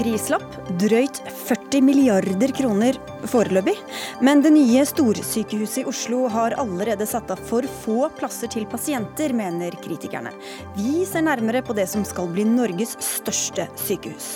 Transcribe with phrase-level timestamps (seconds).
[0.00, 2.96] Prislapp drøyt 40 milliarder kroner
[3.28, 3.74] foreløpig.
[4.24, 9.34] Men det nye storsykehuset i Oslo har allerede satt av for få plasser til pasienter,
[9.36, 10.32] mener kritikerne.
[10.78, 14.30] Vi ser nærmere på det som skal bli Norges største sykehus.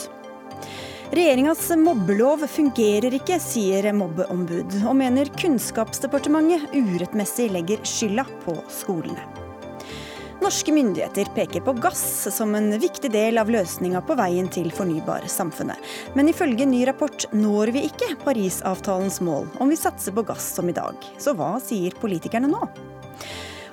[1.15, 9.44] Regjeringas mobbelov fungerer ikke, sier mobbeombud, og mener Kunnskapsdepartementet urettmessig legger skylda på skolene.
[10.45, 15.79] Norske myndigheter peker på gass som en viktig del av løsninga på veien til fornybarsamfunnet.
[16.13, 20.69] Men ifølge ny rapport når vi ikke Parisavtalens mål om vi satser på gass som
[20.69, 21.01] i dag.
[21.17, 22.61] Så hva sier politikerne nå?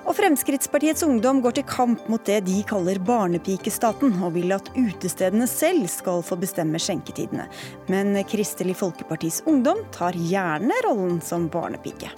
[0.08, 5.46] Og Fremskrittspartiets ungdom går til kamp mot det de kaller barnepikestaten, og vil at utestedene
[5.50, 7.50] selv skal få bestemme skjenketidene.
[7.92, 12.08] Men Kristelig Folkepartis ungdom tar gjerne rollen som barnepike.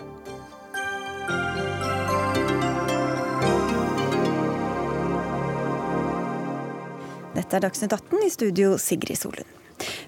[7.44, 9.48] Dette er Dagsnytt 18 i studio Sigrid Solund.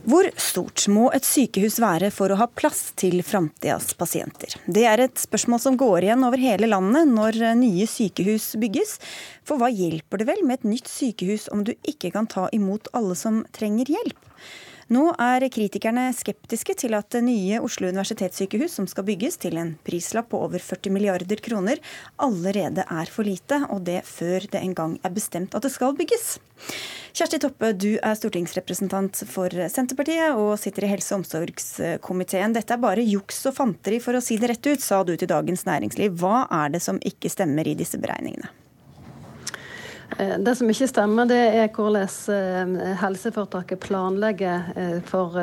[0.09, 4.55] Hvor stort må et sykehus være for å ha plass til framtidas pasienter?
[4.65, 8.95] Det er et spørsmål som går igjen over hele landet når nye sykehus bygges.
[9.45, 12.89] For hva hjelper det vel med et nytt sykehus om du ikke kan ta imot
[12.97, 14.33] alle som trenger hjelp?
[14.87, 19.73] Nå er kritikerne skeptiske til at det nye Oslo universitetssykehus, som skal bygges til en
[19.83, 21.81] prislapp på over 40 milliarder kroner,
[22.23, 25.97] allerede er for lite, og det før det en gang er bestemt at det skal
[25.99, 26.37] bygges.
[27.19, 32.55] Kjersti Toppe, du er stortingsrepresentant for Senterpartiet og sitter i helse- og omsorgskomiteen.
[32.55, 35.33] Dette er bare juks og fanteri, for å si det rett ut, sa du til
[35.35, 36.15] Dagens Næringsliv.
[36.23, 38.55] Hva er det som ikke stemmer i disse beregningene?
[40.19, 45.37] Eh, det som ikke stemmer, det er hvordan eh, helseforetaket planlegger eh, for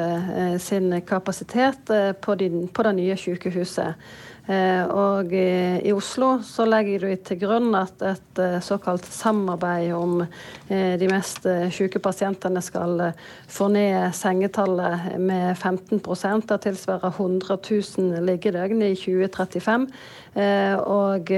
[0.60, 4.08] sin kapasitet på, det nye sykehuset.
[4.44, 10.26] Og i Oslo så legger du til grunn at et såkalt samarbeid om
[10.68, 13.06] de mest syke pasientene skal
[13.48, 16.04] få ned sengetallet med 15
[16.50, 19.88] Det tilsvarer 100 000 liggedøgn i 2035.
[20.34, 21.30] Og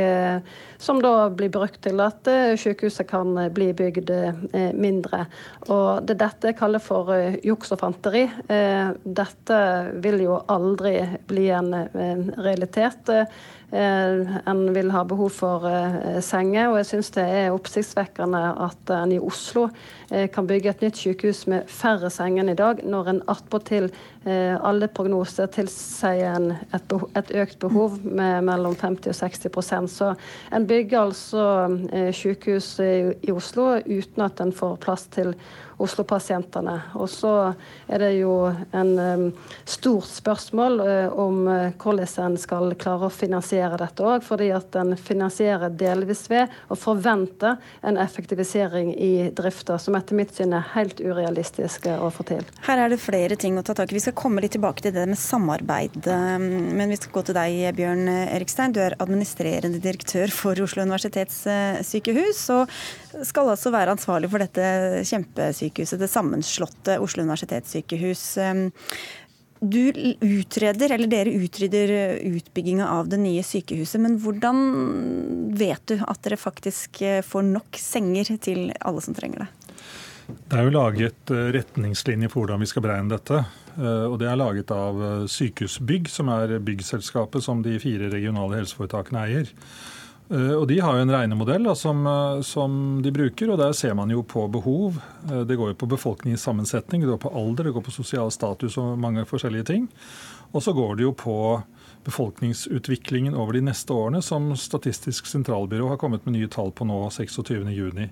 [0.85, 5.25] som da blir brukt til at eh, sykehuset kan eh, bli bygd eh, mindre.
[5.73, 7.09] Og Det dette jeg kaller for
[7.44, 8.25] juks og fanteri.
[8.47, 9.59] Dette
[10.03, 10.97] vil jo aldri
[11.28, 11.72] bli en
[12.38, 13.09] realitet.
[13.75, 15.66] En vil ha behov for
[16.24, 19.68] senger, og jeg syns det er oppsiktsvekkende at en i Oslo
[20.31, 23.90] kan bygge et nytt sykehus med færre senger enn i dag, når en attpåtil
[24.25, 30.14] alle prognoser tilsier et, et, økt behov med mellom 50 og 60% Så
[30.56, 31.46] en bygger altså
[31.91, 35.34] eh, sykehus i Oslo uten at en får plass til
[35.81, 36.75] Oslo-pasientene.
[37.00, 37.34] Og så
[37.91, 38.36] er det jo
[38.75, 39.31] en
[39.68, 44.24] stort spørsmål uh, om uh, hvordan en skal klare å finansiere dette òg.
[44.25, 50.34] Fordi at en finansierer delvis ved å forvente en effektivisering i drifta, som etter mitt
[50.35, 52.46] syn er helt urealistisk å få til.
[52.68, 54.00] Her er det flere ting å ta tak i.
[54.00, 56.06] Vi skal komme litt tilbake til det med samarbeid.
[56.06, 58.75] Men vi skal gå til deg, Bjørn Erikstein.
[58.75, 62.44] Du er administrerende direktør for Oslo universitetssykehus.
[62.56, 62.72] Og
[63.24, 68.26] skal altså være ansvarlig for dette kjempesykehuset det sammenslåtte Oslo universitetssykehus.
[69.59, 74.02] Du utreder, eller dere utreder utbygginga av det nye sykehuset.
[74.03, 74.59] Men hvordan
[75.58, 79.50] vet du at dere faktisk eh, får nok senger til alle som trenger det?
[80.26, 83.42] Det er jo laget eh, retningslinjer for hvordan vi skal beregne dette.
[83.78, 85.02] Eh, og Det er laget av
[85.32, 89.53] Sykehusbygg, som er byggselskapet som de fire regionale helseforetakene eier.
[90.30, 93.74] Eh, og De har jo en regnemodell da, som, eh, som, de bruker, og der
[93.78, 94.97] ser man jo på behov.
[95.30, 98.31] Eh, det går jo på befolkningens sammensetning, det går på alder, det går på sosial
[98.31, 99.88] status og mange forskjellige ting.
[100.53, 101.64] Og så går det jo på
[102.06, 107.00] befolkningsutviklingen over de neste årene, som Statistisk sentralbyrå har kommet med nye tall på nå
[107.09, 108.09] 26.6.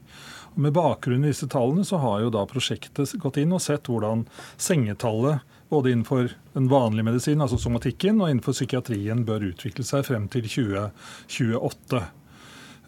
[0.56, 4.26] Med bakgrunn i disse tallene så har jo da prosjektet gått inn og sett hvordan
[4.58, 5.42] sengetallet
[5.74, 10.46] både innenfor den vanlige medisinen, altså somatikken, og innenfor psykiatrien bør utvikle seg frem til
[10.48, 12.04] 2028.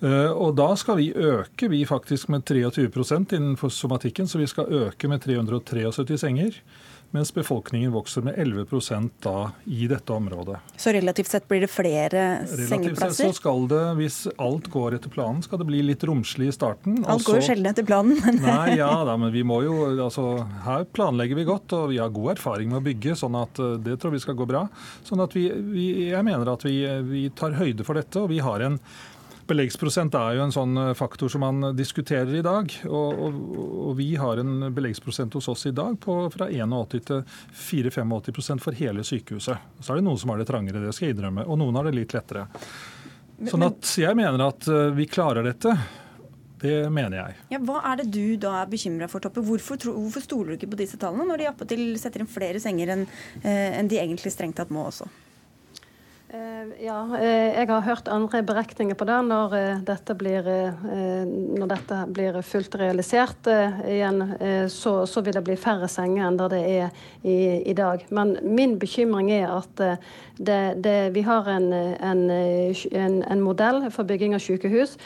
[0.06, 4.72] Eh, og da skal vi øke vi faktisk med 23% innenfor somatikken, så vi skal
[4.86, 6.60] øke med 373 senger
[7.16, 10.60] mens befolkningen vokser med 11% da i dette området.
[10.78, 13.16] Så relativt sett blir det flere relativt sengeplasser?
[13.16, 16.56] Sett så skal det, hvis alt går etter planen, skal det bli litt romslig i
[16.56, 17.00] starten.
[17.08, 18.20] Alt går jo sjelden etter planen.
[18.26, 18.42] Men...
[18.44, 20.28] Nei, ja da, men vi må jo, altså
[20.68, 23.76] her planlegger vi godt, og vi har god erfaring med å bygge, sånn at eh,
[23.86, 24.66] det tror vi skal gå bra.
[25.08, 28.44] Sånn at vi, vi jeg mener at vi, vi tar høyde for dette, og vi
[28.44, 28.80] har en
[29.46, 32.72] Beleggsprosent er jo en sånn eh, faktor som man diskuterer i dag.
[32.90, 33.42] Og, og,
[33.90, 37.22] og vi har en beleggsprosent hos oss i dag på fra 81 til
[37.54, 39.70] 84-85 for hele sykehuset.
[39.80, 41.46] Så er det noen som har det trangere, det skal jeg innrømme.
[41.46, 42.48] Og noen har det litt lettere.
[43.52, 45.76] Sånn at jeg mener at eh, vi klarer dette.
[46.66, 47.36] Det mener jeg.
[47.52, 49.44] Ja, hva er det du da er bekymra for, Toppe?
[49.46, 52.96] Hvorfor, hvorfor, stoler du ikke på disse tallene, når de appåtil setter inn flere senger
[52.96, 53.06] enn
[53.44, 55.10] eh, en de egentlig strengt tatt må også?
[56.30, 60.48] Eh, ja, eh, jeg har hørt andre beregninger på det når eh, dette blir,
[60.82, 63.46] når dette blir fullt realisert.
[63.86, 64.24] Igjen,
[64.74, 68.02] så, så, vil det bli færre senger enn det er i, i dag.
[68.10, 69.84] Men min bekymring er at
[70.36, 74.98] det, det, vi har en, en, en, en, modell for bygging av sykehus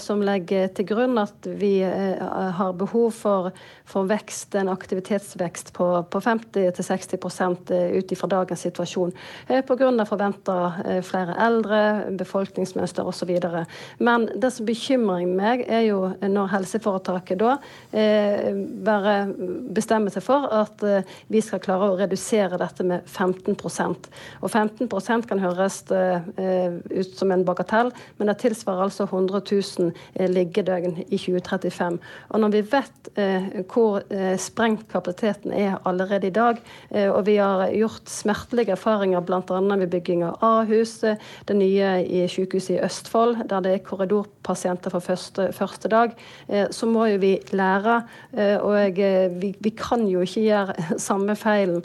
[0.00, 3.50] som legger til grunn at vi har behov for,
[3.88, 7.18] for vekst, en aktivitetsvekst på, på 50-60
[7.98, 9.12] ut ifra dagens situasjon.
[9.68, 9.92] Pga.
[10.08, 10.67] forventa
[11.06, 11.80] flere eldre,
[12.18, 13.34] befolkningsmønster osv.
[13.98, 17.56] Men det som bekymrer meg, er jo når helseforetaket da
[17.92, 18.50] eh,
[18.84, 19.14] bare
[19.74, 24.08] bestemmer seg for at eh, vi skal klare å redusere dette med 15%
[24.42, 29.92] Og 15% kan høres eh, ut som en bagatell, men det tilsvarer altså 100 000
[30.14, 31.98] eh, liggedøgn i 2035.
[32.32, 34.00] Og når vi vet eh, hvor
[34.40, 36.58] sprengt kapasiteten er allerede i dag,
[37.12, 39.58] og vi har gjort smertelige erfaringer bl.a.
[39.68, 40.98] ved bygging av Ahus,
[41.48, 46.14] det nye i sykehuset i Østfold, der det er korridorpasienter fra første, første dag,
[46.48, 48.02] eh, så må jo vi lære.
[48.36, 50.74] Eh, og eh, vi, vi kan jo ikke gjøre
[51.08, 51.84] samme feilen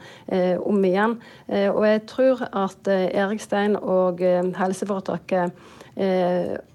[0.66, 1.16] om igjen.
[1.48, 4.22] Og jeg tror at Erik Stein og
[4.58, 5.52] helseforetaket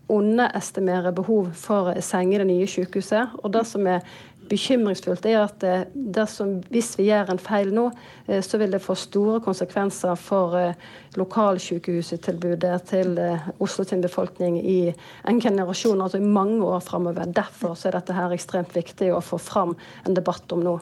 [0.09, 3.35] underestimerer behov for senger i det nye sykehuset.
[3.43, 4.05] Og det som er
[4.51, 7.89] bekymringsfullt, er at eh, dersom, hvis vi gjør en feil nå,
[8.27, 13.17] eh, så vil det få store konsekvenser for eh, lokalsykehustilbudet til
[13.65, 14.93] Oslo sin befolkning i
[15.29, 17.33] en generasjon, altså i mange år framover.
[17.35, 19.75] Derfor er dette her ekstremt viktig å få fram
[20.07, 20.79] en debatt om nå.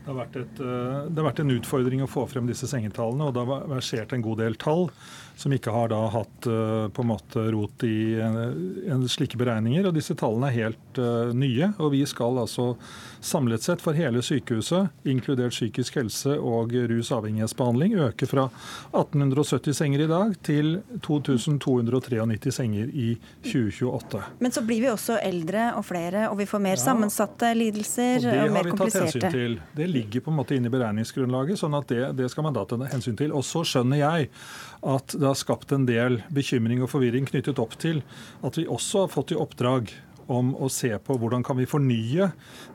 [0.00, 3.42] Det har, et, det har, vært en utfordring å få frem disse sengetallene, og det
[3.44, 4.88] har versert en god del tall
[5.40, 9.86] som ikke har da hatt på en måte rot i en, slike beregninger.
[9.88, 11.72] og Disse tallene er helt uh, nye.
[11.78, 12.74] og Vi skal altså
[13.20, 18.46] samlet sett for hele sykehuset, inkludert psykisk helse og rus-avhengighetsbehandling, øke fra
[18.92, 20.70] 1870 senger i dag til
[21.04, 23.10] 2293 senger i
[23.44, 24.22] 2028.
[24.40, 28.24] Men så blir vi også eldre og flere, og vi får mer ja, sammensatte lidelser
[28.24, 28.80] og, og mer kompliserte.
[28.80, 29.58] Det har vi tatt hensyn til.
[29.76, 32.64] Det ligger på en måte inne i beregningsgrunnlaget, sånn at det, det skal man da
[32.68, 33.36] ta hensyn til.
[33.36, 34.30] Og så skjønner jeg
[34.80, 38.02] at det har skapt en del bekymring og forvirring knyttet opp til
[38.46, 39.92] at vi også har fått i oppdrag
[40.30, 42.30] om å se på hvordan kan vi fornye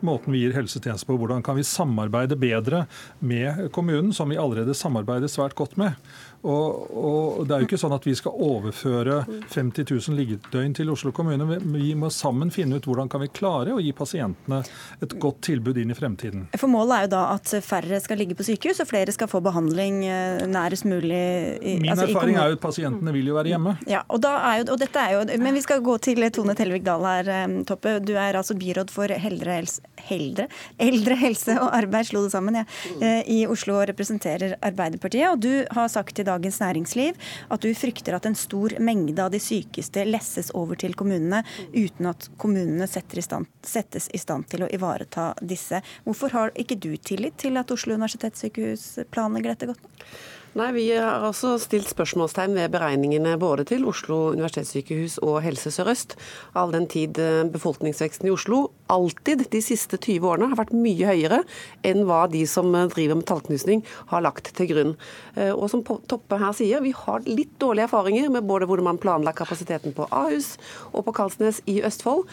[0.06, 1.18] måten vi gir helsetjenester på.
[1.22, 2.84] Hvordan kan vi samarbeide bedre
[3.24, 5.96] med kommunen, som vi allerede samarbeider svært godt med.
[6.46, 9.22] Og, og, Det er jo ikke sånn at vi skal overføre
[9.54, 11.60] 50 000 liggedøgn til Oslo kommune.
[11.64, 14.62] Vi må sammen finne ut hvordan kan vi klare å gi pasientene
[15.02, 16.48] et godt tilbud inn i fremtiden.
[16.60, 19.42] For Målet er jo da at færre skal ligge på sykehus og flere skal få
[19.46, 21.24] behandling eh, nærest mulig.
[21.62, 23.76] I, Min altså erfaring er jo at pasientene vil jo være hjemme.
[23.90, 27.06] Ja, og, jo, og dette er jo, Men vi skal gå til Tone Telvik Dahl
[27.10, 27.98] her, eh, Toppe.
[28.06, 30.48] Du er altså byråd for Heldre helse, Heldre?
[30.82, 32.66] Eldre helse og arbeid, slo det sammen, ja,
[33.00, 35.28] eh, i Oslo og representerer Arbeiderpartiet.
[35.32, 39.22] Og du har sagt i dag Dagens Næringsliv at du frykter at en stor mengde
[39.24, 41.42] av de sykeste lesses over til kommunene
[41.74, 45.82] uten at kommunene i stand, settes i stand til å ivareta disse.
[46.04, 50.10] Hvorfor har ikke du tillit til at Oslo universitetssykehus planlegger dette godt nok?
[50.56, 56.14] Nei, Vi har også stilt spørsmålstegn ved beregningene både til Oslo universitetssykehus og Helse Sør-Øst,
[56.56, 61.10] all den tid eh, befolkningsveksten i Oslo alltid de siste 20 årene har vært mye
[61.10, 61.42] høyere
[61.84, 63.82] enn hva de som eh, driver med tallknusning
[64.14, 64.94] har lagt til grunn.
[65.36, 69.02] Eh, og som Toppe her sier, vi har litt dårlige erfaringer med både hvordan man
[69.04, 70.54] planla kapasiteten på Ahus
[70.94, 72.24] og på Kalsnes i Østfold,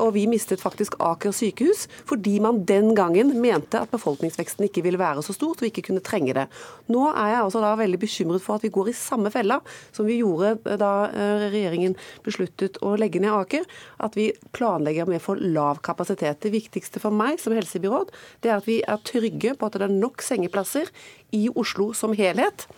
[0.00, 5.00] og vi mistet faktisk Aker sykehus fordi man den gangen mente at befolkningsveksten ikke ville
[5.00, 6.48] være så stor, så vi ikke kunne trenge det.
[6.88, 9.58] Nå er jeg altså da veldig bekymret for at vi går i samme fella
[9.96, 11.96] som vi gjorde eh, da eh, regjeringen
[12.26, 13.66] besluttet å legge ned Aker.
[14.04, 16.42] At vi planlegger med for lav kapasitet.
[16.44, 19.88] Det viktigste for meg som helsebyråd det er at vi er trygge på at det
[19.88, 20.92] er nok sengeplasser
[21.36, 22.68] i Oslo som helhet.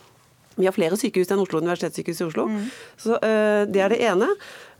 [0.59, 2.49] Vi har flere sykehus enn Oslo universitetssykehus i Oslo.
[2.51, 2.65] Mm.
[2.99, 4.29] Så uh, Det er det ene.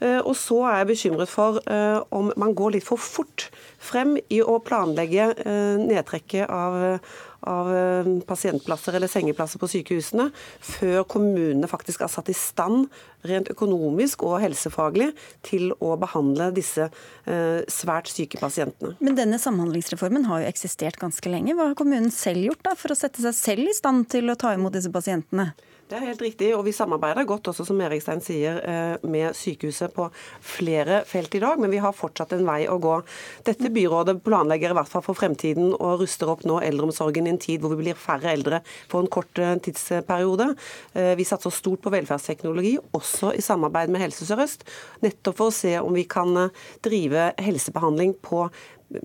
[0.03, 3.49] Uh, og så er jeg bekymret for uh, om man går litt for fort
[3.79, 5.31] frem i å planlegge
[5.79, 6.99] nedtrekket av
[7.47, 10.29] av eh, pasientplasser eller sengeplasser på sykehusene
[10.65, 12.89] før kommunene faktisk er satt i stand
[13.29, 15.11] rent økonomisk og helsefaglig
[15.47, 18.97] til å behandle disse eh, svært syke pasientene.
[19.03, 21.55] Men denne samhandlingsreformen har jo eksistert ganske lenge.
[21.59, 24.39] Hva har kommunen selv gjort da for å sette seg selv i stand til å
[24.39, 25.53] ta imot disse pasientene?
[25.89, 29.95] Det er helt riktig, og vi samarbeider godt også, som Erikstein sier, eh, med sykehuset
[29.95, 30.11] på
[30.45, 32.99] flere felt i dag, men vi har fortsatt en vei å gå.
[33.47, 37.41] Dette byrådet planlegger i hvert fall for fremtiden og ruster opp nå eldreomsorgen i en
[37.41, 40.51] tid hvor vi blir færre eldre for en kort eh, tidsperiode.
[40.93, 44.69] Eh, vi satser stort på velferdsteknologi, også i samarbeid med Helse Sør-Øst,
[45.01, 46.51] nettopp for å se om vi kan
[46.85, 48.51] drive helsebehandling på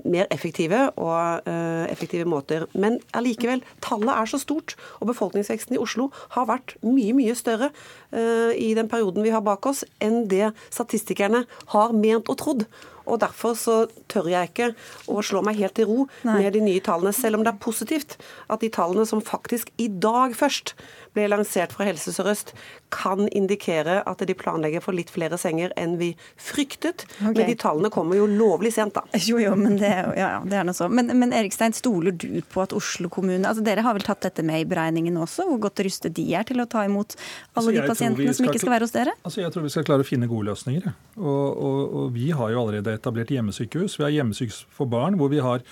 [0.06, 2.66] mer effektive og uh, effektive måter.
[2.74, 7.72] Men allikevel, tallet er så stort, og befolkningsveksten i Oslo har vært mye, mye større
[8.14, 12.68] uh, i den perioden vi har bak oss, enn det statistikerne har ment og trodd.
[13.06, 13.78] Og Derfor så
[14.12, 14.72] tør jeg ikke
[15.12, 16.42] å slå meg helt til ro Nei.
[16.42, 18.18] med de nye tallene, selv om det er positivt
[18.52, 20.74] at de tallene som faktisk i dag først
[21.14, 22.54] ble lansert fra Helse Sør-Øst,
[22.94, 27.06] kan indikere at de planlegger for litt flere senger enn vi fryktet.
[27.20, 27.34] Okay.
[27.34, 29.06] Men de tallene kommer jo lovlig sent, da.
[29.24, 30.90] Jo, jo, men det, ja, det er noe så.
[30.90, 34.46] Men, men Erikstein, stoler du på at Oslo kommune altså Dere har vel tatt dette
[34.46, 37.74] med i beregningen også, hvor godt rustet de er til å ta imot alle altså,
[37.74, 39.16] de pasientene som ikke skal være hos dere?
[39.24, 40.90] Altså, Jeg tror vi skal klare å finne gode løsninger.
[41.18, 43.98] Og, og, og vi har jo allerede etablert hjemmesykehus.
[44.00, 45.64] Vi har hjemmesykehus for barn hvor vi har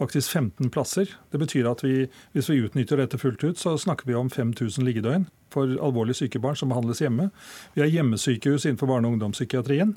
[0.00, 1.12] faktisk 15 plasser.
[1.30, 4.86] Det betyr at vi, hvis vi utnytter dette fullt ut, så snakker vi om 5000
[4.86, 7.30] liggedøgn for alvorlig syke barn som behandles hjemme.
[7.74, 9.96] Vi har hjemmesykehus innenfor barne- og ungdomspsykiatrien.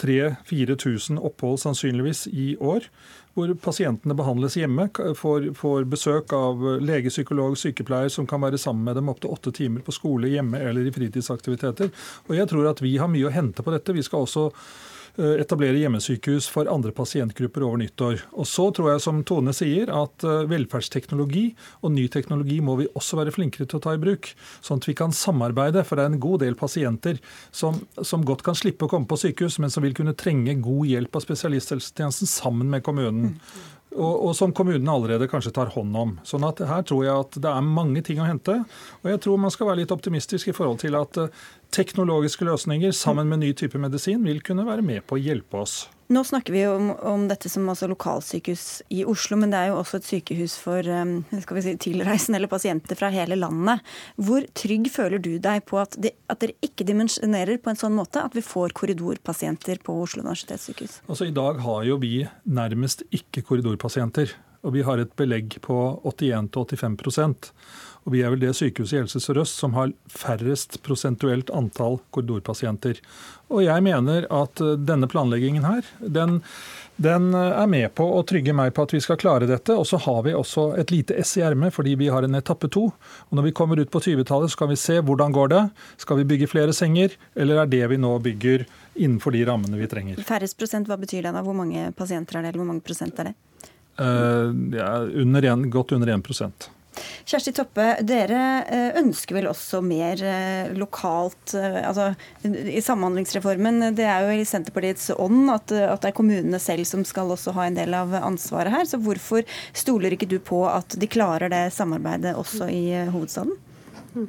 [0.00, 2.86] 3000-4000 eh, opphold sannsynligvis i år,
[3.36, 8.84] hvor pasientene behandles hjemme, får, får, besøk av lege, psykolog, sykepleier som kan være sammen
[8.88, 11.92] med dem opptil åtte timer på skole, hjemme eller i fritidsaktiviteter.
[12.28, 13.94] Og Jeg tror at vi har mye å hente på dette.
[13.94, 14.48] Vi skal også
[15.18, 18.22] etablere hjemmesykehus for andre pasientgrupper over nyttår.
[18.32, 21.46] Og så tror jeg, som Tone sier, at eh, velferdsteknologi
[21.82, 24.30] og ny teknologi må vi også være flinkere til å ta i bruk.
[24.64, 25.84] Sånn at vi kan samarbeide.
[25.86, 29.18] For det er en god del pasienter som, som godt kan slippe å komme på
[29.20, 33.36] sykehus, men som vil kunne trenge god hjelp av spesialisthelsetjenesten sammen med kommunen.
[33.90, 36.12] Og, og, som kommunene allerede kanskje tar hånd om.
[36.22, 38.60] Sånn at Her tror jeg at det er mange ting å hente.
[39.02, 41.32] Og jeg tror man skal være litt optimistisk i forhold til at eh,
[41.74, 45.80] teknologiske løsninger sammen med ny type medisin vil kunne være med på å hjelpe oss.
[46.10, 49.76] Nå snakker vi om, om dette som altså lokalsykehus i Oslo, men det er jo
[49.78, 53.84] også et sykehus for um, si, tilreisende eller pasienter fra hele landet.
[54.18, 57.94] Hvor trygg føler du deg på at, de, at, dere ikke dimensjonerer på en sånn
[57.94, 60.98] måte at vi får korridorpasienter på Oslo universitetssykehus?
[61.06, 64.34] Altså I dag har jo vi nærmest ikke korridorpasienter.
[64.66, 65.78] Og vi har et belegg på
[66.10, 67.38] 81-85
[68.06, 73.00] og vi er vel det sykehuset i Helse Sør-Øst som har færrest prosentuelt antall korridorpasienter.
[73.50, 76.38] Og jeg mener at eh, denne planleggingen her, den,
[77.02, 79.76] den eh, er med på å trygge meg på at vi skal klare dette.
[79.76, 82.70] Og så har vi også et lite ess i ermet fordi vi har en etappe
[82.72, 82.88] to.
[83.28, 85.62] Og når vi kommer ut på 20-tallet, så kan vi se hvordan går det.
[86.00, 88.64] Skal vi bygge flere senger, eller er det vi nå bygger
[88.96, 90.24] innenfor de rammene vi trenger?
[90.24, 91.44] Færrest prosent, hva betyr det da?
[91.44, 93.38] Hvor mange pasienter er det, eller hvor mange prosent er det?
[94.00, 96.22] Uh, ja, under en, godt under 1
[97.28, 102.10] Kjersti Toppe, dere eh, ønsker vel også mer eh, lokalt eh, altså
[102.44, 107.04] I Samhandlingsreformen, det er jo i Senterpartiets ånd at, at det er kommunene selv som
[107.06, 108.88] skal også ha en del av ansvaret her.
[108.88, 113.56] Så hvorfor stoler ikke du på at de klarer det samarbeidet også i hovedstaden?
[114.14, 114.28] Mm.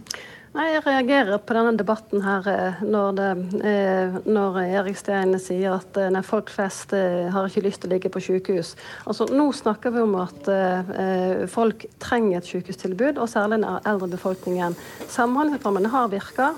[0.51, 3.27] Nei, Jeg reagerer på denne debatten her eh, når, det,
[3.63, 7.91] eh, når Erik Stein sier at eh, nei, folk flest har ikke lyst til å
[7.93, 8.73] ligge på sykehus.
[9.07, 14.09] Altså, Nå snakker vi om at eh, folk trenger et sykehustilbud, og særlig den eldre
[14.11, 14.75] befolkningen.
[15.13, 16.49] Samhandlingsreformen har virka.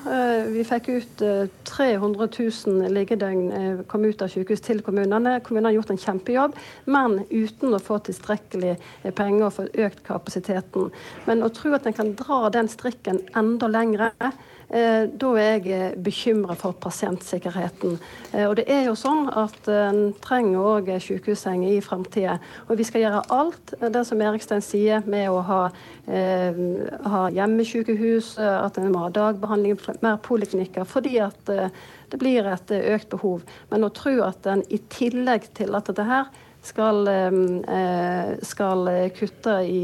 [0.50, 5.36] Vi fikk ut eh, 300 000 liggedøgn kom ut av sykehus til kommunene.
[5.46, 6.58] Kommunene har gjort en kjempejobb,
[6.90, 8.74] men uten å få tilstrekkelig
[9.14, 10.90] penger og få økt kapasiteten.
[11.30, 14.12] Men å tro at en kan dra den strikken enda lenger lenger,
[14.70, 17.98] eh, da er jeg eh, bekymra for pasientsikkerheten.
[18.32, 22.40] Eh, og det er jo sånn at en trenger òg sykehusseng i framtida.
[22.68, 25.62] Og vi skal gjøre alt det som Erikstein sier med å ha,
[27.14, 30.86] ha hjemmesykehus, at en må ha dagbehandling, mer poliklinikker.
[30.86, 33.44] fordi at det blir et økt behov.
[33.72, 36.28] Men å tro at en i tillegg til at dette her
[36.64, 37.08] skal,
[38.44, 39.80] skal kutte i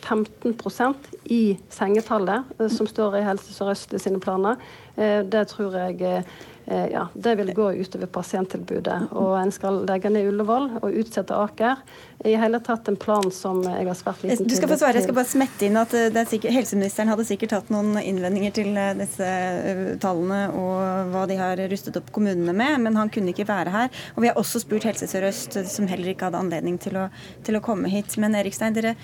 [0.00, 4.60] 15% i sengetallet eh, som står i Helse Sør-Øst sine planer.
[4.96, 9.10] Eh, det tror jeg eh, ja, det vil gå utover pasienttilbudet.
[9.18, 11.82] Og en skal legge ned Ullevål og utsette Aker
[12.24, 14.98] i hele tatt en plan som jeg har svært liten Du skal få svare.
[14.98, 18.76] Jeg skal bare smette inn at eh, sikkert, helseministeren hadde sikkert hatt noen innvendinger til
[18.76, 23.32] eh, disse eh, tallene og hva de har rustet opp kommunene med, men han kunne
[23.32, 24.02] ikke være her.
[24.16, 27.06] Og vi har også spurt Helse Sør-Øst, som heller ikke hadde anledning til å,
[27.46, 28.18] til å komme hit.
[28.20, 28.96] Men Erikstein, dere,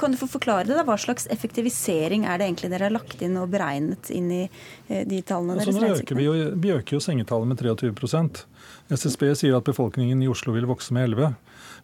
[0.00, 0.86] kan du få forklare det da?
[0.88, 4.42] Hva slags effektivisering er det egentlig dere har lagt inn og beregnet inn i
[4.88, 6.00] de tallene altså, deres?
[6.00, 8.44] Nå øker vi, jo, vi øker jo sengetallet med 23%
[8.88, 11.34] SSB sier at befolkningen i Oslo vil vokse med 11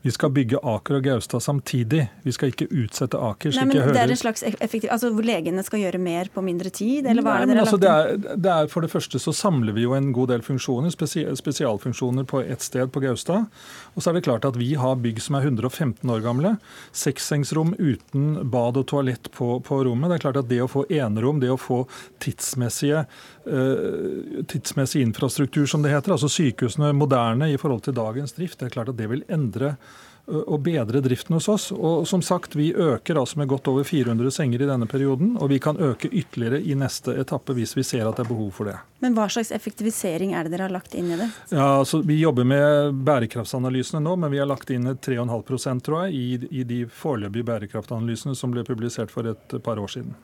[0.05, 2.03] vi skal bygge Aker og Gaustad samtidig.
[2.27, 3.55] Vi skal ikke utsette Aker.
[3.57, 6.69] Nei, men det er en slags effektiv, altså Hvor legene skal gjøre mer på mindre
[6.69, 7.07] tid?
[7.09, 8.21] eller hva Nei, er det dere altså, har lagt?
[8.21, 10.93] Det er, det er, for det første så samler vi jo en god del funksjoner,
[10.93, 13.49] spesialfunksjoner på ett sted på Gaustad.
[13.95, 16.53] Og så er det klart at vi har bygg som er 115 år gamle.
[16.93, 20.13] Sekssengsrom uten bad og toalett på, på, rommet.
[20.13, 21.81] Det er klart at det å få enerom, det å få
[22.21, 23.07] tidsmessige,
[23.49, 28.69] uh, tidsmessig infrastruktur, som det heter, altså sykehusene moderne i forhold til dagens drift, det
[28.69, 29.79] er klart at det vil endre
[30.27, 31.71] å bedre driften hos oss.
[31.73, 35.49] Og som sagt, Vi øker altså med godt over 400 senger i denne perioden, og
[35.51, 38.71] vi kan øke ytterligere i neste etappe hvis vi ser at det er behov for
[38.71, 38.77] det.
[39.01, 41.29] Men hva slags effektivisering er det dere har lagt inn i det?
[41.51, 46.15] Ja, altså, Vi jobber med bærekraftsanalysene nå, men vi har lagt inn 3,5% tror jeg,
[46.15, 50.15] i, i de foreløpige bærekraftanalysene som ble publisert for et par år siden.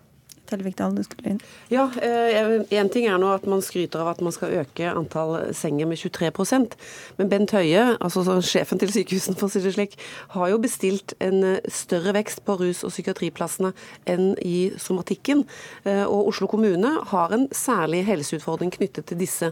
[0.51, 1.41] Tellevik du skulle inn.
[1.71, 5.53] Ja, Én eh, ting er nå at man skryter av at man skal øke antall
[5.57, 6.77] senger med 23%
[7.19, 9.97] Men Bent Høie, altså sjefen til sykehusene, for å si det slik,
[10.35, 13.73] har jo bestilt en eh, større vekst på rus- og psykiatriplassene
[14.11, 15.45] enn i somatikken.
[15.85, 19.51] Eh, og Oslo kommune har en særlig helseutfordring knyttet til disse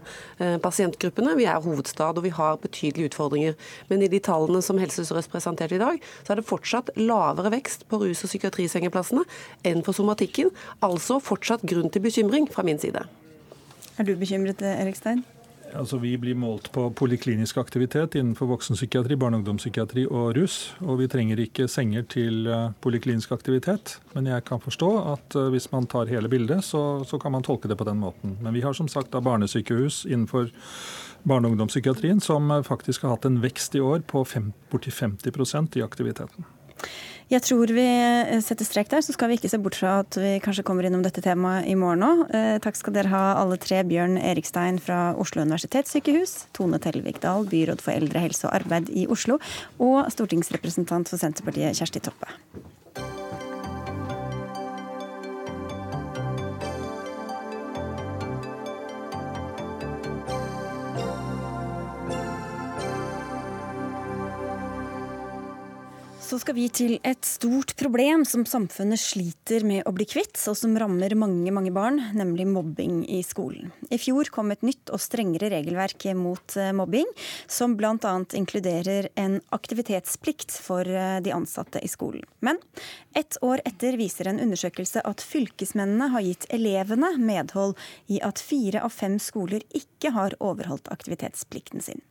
[0.63, 1.35] pasientgruppene.
[1.39, 3.57] Vi er hovedstad og vi har betydelige utfordringer.
[3.91, 7.53] Men i de tallene som Helse Sør-Øst presenterte i dag, så er det fortsatt lavere
[7.55, 9.25] vekst på rus- og psykiatrisengeplassene
[9.69, 10.53] enn for somatikken.
[10.89, 13.05] Altså fortsatt grunn til bekymring fra min side.
[13.99, 15.25] Er du bekymret, Erik Stein?
[15.77, 20.57] Altså, vi blir målt på poliklinisk aktivitet innenfor voksenpsykiatri, barne- og ungdomspsykiatri og rus.
[20.81, 23.99] Og vi trenger ikke senger til eh, poliklinisk aktivitet.
[24.15, 27.45] Men jeg kan forstå at eh, hvis man tar hele bildet, så, så kan man
[27.45, 28.39] tolke det på den måten.
[28.41, 30.49] Men vi har som sagt da barnesykehus innenfor
[31.29, 34.25] barne- og ungdomspsykiatrien som eh, faktisk har hatt en vekst i år på
[34.73, 36.49] borti 50% i aktiviteten.
[37.29, 40.17] Jeg tror vi eh, setter strek der, så skal vi ikke se bort fra at
[40.17, 42.23] vi kanskje kommer innom dette temaet i morgen òg.
[42.33, 43.83] Eh, takk skal dere ha alle tre.
[43.89, 49.05] Bjørn Erikstein fra Oslo universitetssykehus, Tone Tellevik Dahl, byråd for eldre, helse og arbeid i
[49.13, 49.37] Oslo,
[49.77, 52.33] og stortingsrepresentant for Senterpartiet Kjersti Toppe.
[66.29, 70.59] Så skal vi til et stort problem som samfunnet sliter med å bli kvitt, og
[70.61, 73.71] som rammer mange mange barn, nemlig mobbing i skolen.
[73.89, 77.09] I fjor kom et nytt og strengere regelverk mot eh, mobbing,
[77.49, 78.13] som bl.a.
[78.37, 82.29] inkluderer en aktivitetsplikt for eh, de ansatte i skolen.
[82.45, 82.61] Men
[83.17, 87.73] ett år etter viser en undersøkelse at fylkesmennene har gitt elevene medhold
[88.13, 92.05] i at fire av fem skoler ikke har overholdt aktivitetsplikten sin.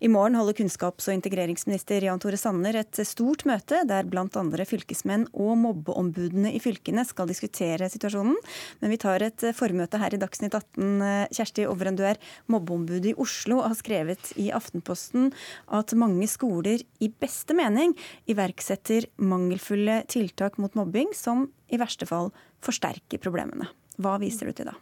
[0.00, 4.26] I morgen holder kunnskaps- og integreringsminister Jan Tore Sanner et stort møte der bl.a.
[4.68, 8.36] fylkesmenn og mobbeombudene i fylkene skal diskutere situasjonen.
[8.82, 11.30] Men vi tar et formøte her i Dagsnytt 18.
[11.34, 12.20] Kjersti Overen, du er
[12.52, 15.32] mobbeombud i Oslo og har skrevet i Aftenposten
[15.74, 17.94] at mange skoler i beste mening
[18.30, 22.32] iverksetter mangelfulle tiltak mot mobbing som i verste fall
[22.64, 23.68] forsterker problemene.
[23.96, 24.76] Hva viser du til da?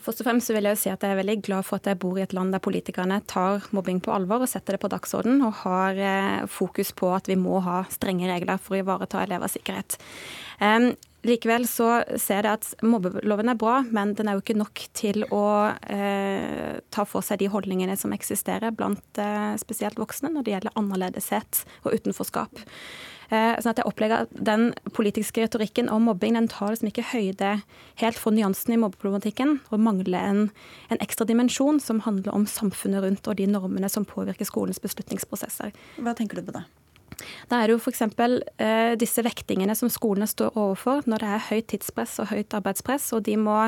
[0.00, 2.16] Først og fremst vil jeg si at jeg er veldig glad for at jeg bor
[2.16, 5.58] i et land der politikerne tar mobbing på alvor og setter det på dagsorden, og
[5.66, 9.98] har eh, fokus på at vi må ha strenge regler for å ivareta elevers sikkerhet.
[11.22, 15.22] Likevel så ser jeg at mobbeloven er bra, men den er jo ikke nok til
[15.30, 15.44] å
[15.86, 20.80] eh, ta for seg de holdningene som eksisterer blant eh, spesielt voksne når det gjelder
[20.80, 22.64] annerledeshet og utenforskap.
[23.32, 27.06] Eh, sånn at jeg opplever at Den politiske retorikken om mobbing den tar liksom ikke
[27.14, 27.54] høyde
[28.02, 30.42] helt for nyansene i mobbeproblematikken, og mangler en,
[30.92, 35.72] en, ekstra dimensjon som handler om samfunnet rundt og de normene som påvirker skolens beslutningsprosesser.
[35.96, 36.66] Hva tenker du på det?
[37.48, 38.02] Da er det jo f.eks.
[38.02, 43.10] Eh, disse vektingene som skolene står overfor når det er høyt tidspress og høyt arbeidspress,
[43.16, 43.58] og de må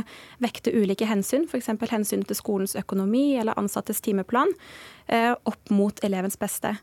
[0.44, 1.72] vekte ulike hensyn, f.eks.
[1.92, 4.52] hensyn til skolens økonomi eller ansattes timeplan,
[5.08, 6.76] eh, opp mot elevens beste.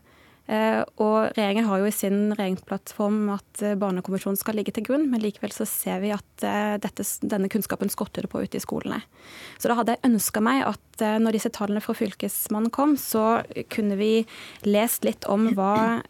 [0.50, 5.06] Eh, og Regjeringen har jo i sin regjeringsplattform at eh, Barnekonvensjonen skal ligge til grunn,
[5.12, 8.64] men likevel så ser vi at eh, dette, denne kunnskapen skorter det på ute i
[8.64, 8.98] skolene.
[9.62, 13.40] Så da hadde jeg ønska meg at når disse tallene fra Fylkesmannen kom, så
[13.72, 14.10] kunne vi
[14.68, 16.02] lest litt om hva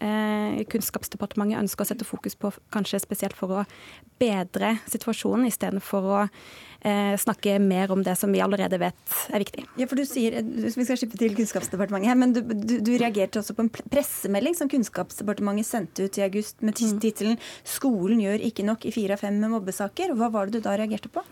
[0.69, 3.65] Kunnskapsdepartementet ønsker å sette fokus på, kanskje spesielt for å
[4.21, 6.19] bedre situasjonen, istedenfor å
[6.83, 9.63] snakke mer om det som vi allerede vet er viktig.
[9.79, 13.39] Ja, for du sier, Vi skal slippe til Kunnskapsdepartementet her, men du, du, du, reagerte
[13.39, 16.99] også på en pressemelding som Kunnskapsdepartementet sendte ut i august med mm.
[17.05, 20.17] tittelen 'Skolen gjør ikke nok i fire av fem mobbesaker'.
[20.19, 21.23] Hva var det du da reagerte på?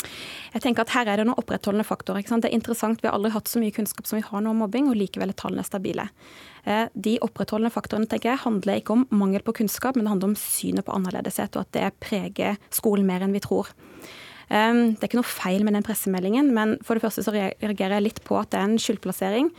[0.55, 2.23] Jeg tenker at Her er det noen opprettholdende faktorer.
[2.23, 4.63] Det er interessant, Vi har aldri hatt så mye kunnskap som vi har nå om
[4.63, 6.09] mobbing, og likevel er tallene stabile.
[6.65, 10.33] Eh, de opprettholdende faktorene tenker jeg, handler ikke om mangel på kunnskap, men det handler
[10.33, 13.73] om synet på annerledeshet, og at det preger skolen mer enn vi tror.
[14.51, 18.07] Det er ikke noe feil med den pressemeldingen, men for det første så reagerer jeg
[18.09, 19.53] litt på at det er en skyldplassering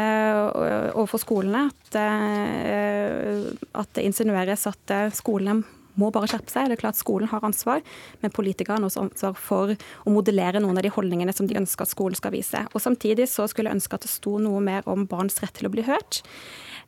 [0.00, 1.66] overfor skolene.
[1.68, 1.98] At,
[3.82, 5.60] at det insinueres at skolene
[5.98, 6.68] må bare skjerpe seg.
[6.68, 7.82] Det er klart Skolen har ansvar,
[8.22, 11.86] men politikerne har også ansvar for å modellere noen av de holdningene som de ønsker
[11.86, 12.64] at skolen skal vise.
[12.72, 15.70] Og Samtidig så skulle jeg ønske at det sto noe mer om barns rett til
[15.70, 16.22] å bli hørt.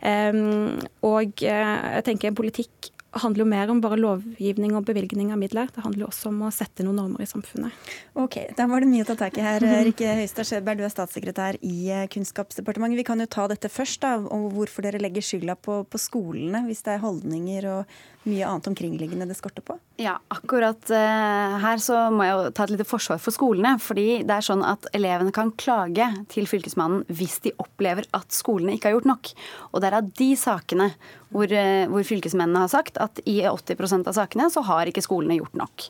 [0.03, 5.69] Um, og jeg tenker politikk handler jo mer om bare lovgivning og bevilgning av midler.
[5.75, 7.91] Det handler jo også om å sette noen normer i samfunnet.
[8.17, 9.61] Ok, Da var det mye å ta tak i her.
[9.85, 13.01] Rikke Høistad Skjøberg, du er statssekretær i eh, Kunnskapsdepartementet.
[13.03, 16.65] Vi kan jo ta dette først, da, og hvorfor dere legger skylda på, på skolene,
[16.69, 17.95] hvis det er holdninger og
[18.29, 19.77] mye annet omkringliggende det skorter på?
[20.01, 23.75] Ja, akkurat uh, her så må jeg jo ta et lite forsvar for skolene.
[23.83, 28.77] Fordi det er sånn at elevene kan klage til Fylkesmannen hvis de opplever at skolene
[28.77, 29.33] ikke har gjort nok.
[29.73, 30.89] Og det er av de sakene
[31.33, 35.39] hvor, uh, hvor fylkesmennene har sagt at i 80% av sakene så har ikke skolene
[35.41, 35.87] gjort nok.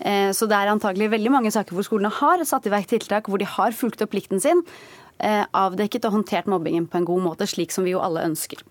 [0.00, 3.30] Uh, så det er antagelig veldig mange saker hvor skolene har satt i verk tiltak,
[3.30, 4.64] hvor de har fulgt opp plikten sin.
[5.24, 8.64] Avdekket og håndtert mobbingen på en god måte, slik som vi jo alle ønsker.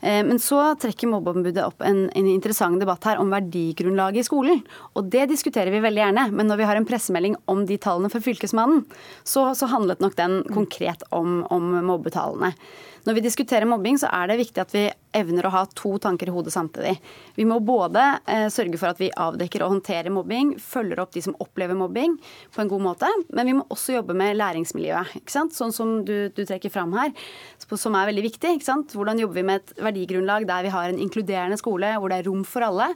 [0.00, 4.60] Eh, men så trekker mobbeombudet opp en, en, interessant debatt her om verdigrunnlaget i skolen.
[4.94, 8.12] Og det diskuterer vi veldig gjerne, men når vi har en pressemelding om de tallene
[8.12, 8.84] fra Fylkesmannen,
[9.24, 12.52] så, så handlet nok den konkret om, om mobbetallene.
[13.06, 16.26] Når vi diskuterer mobbing, så er det viktig at vi evner å ha to tanker
[16.26, 16.96] i hodet samtidig.
[17.36, 21.22] Vi må både eh, sørge for at vi avdekker og håndterer mobbing, følger opp de
[21.22, 22.16] som opplever mobbing
[22.50, 25.14] på en god måte, men vi må også jobbe med læringsmiljøet.
[25.20, 25.54] ikke sant?
[25.54, 27.14] Sånn som du, du trekker fram her,
[27.62, 28.56] som er veldig viktig.
[28.56, 28.98] ikke sant?
[28.98, 32.28] Hvordan jobber vi med et verdigrunnlag der vi har en inkluderende skole, hvor det er
[32.30, 32.92] rom for alle?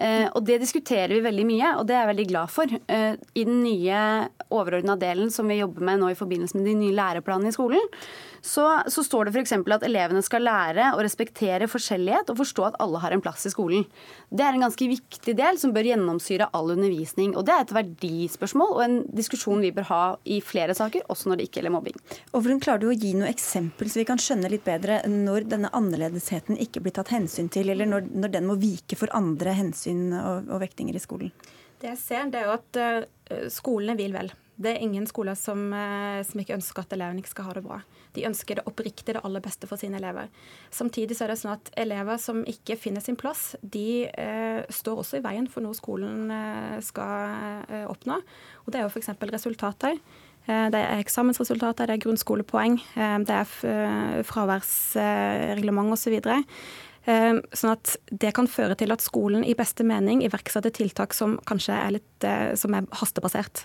[0.00, 2.72] Eh, og det diskuterer vi veldig mye, og det er jeg veldig glad for.
[2.88, 4.00] Eh, I den nye
[4.48, 7.92] overordna delen som vi jobber med nå i forbindelse med de nye læreplanene i skolen,
[8.40, 9.52] så, så står det f.eks.
[9.52, 13.52] at elevene skal lære å respektere forskjellighet og forstå at alle har en plass i
[13.52, 13.84] skolen.
[14.32, 17.34] Det er en ganske viktig del som bør gjennomsyre all undervisning.
[17.36, 21.28] Og det er et verdispørsmål og en diskusjon vi bør ha i flere saker, også
[21.28, 22.00] når det ikke gjelder mobbing.
[22.32, 25.46] Og hvordan Klarer du å gi noe eksempel så vi kan skjønne litt bedre når
[25.48, 29.54] denne annerledesheten ikke blir tatt hensyn til, eller når, når den må vike for andre
[29.56, 31.32] hensyn og, og vektinger i skolen?
[31.80, 34.32] Det jeg ser, det er jo at uh, skolene vil vel.
[34.60, 37.64] Det er ingen skoler som, uh, som ikke ønsker at elevene ikke skal ha det
[37.64, 37.80] bra.
[38.16, 40.30] De ønsker det oppriktig det aller beste for sine elever.
[40.74, 45.04] Samtidig så er det sånn at elever som ikke finner sin plass, de eh, står
[45.04, 48.18] også i veien for noe skolen eh, skal eh, oppnå.
[48.64, 49.12] Og det er jo f.eks.
[49.30, 50.00] resultater.
[50.48, 56.16] Eh, det er eksamensresultater, det er grunnskolepoeng, eh, det er eh, fraværsreglement osv.
[57.06, 61.72] Sånn at det kan føre til at skolen i beste mening iverksetter tiltak som kanskje
[61.72, 62.26] er litt
[62.60, 63.64] som er hastebasert.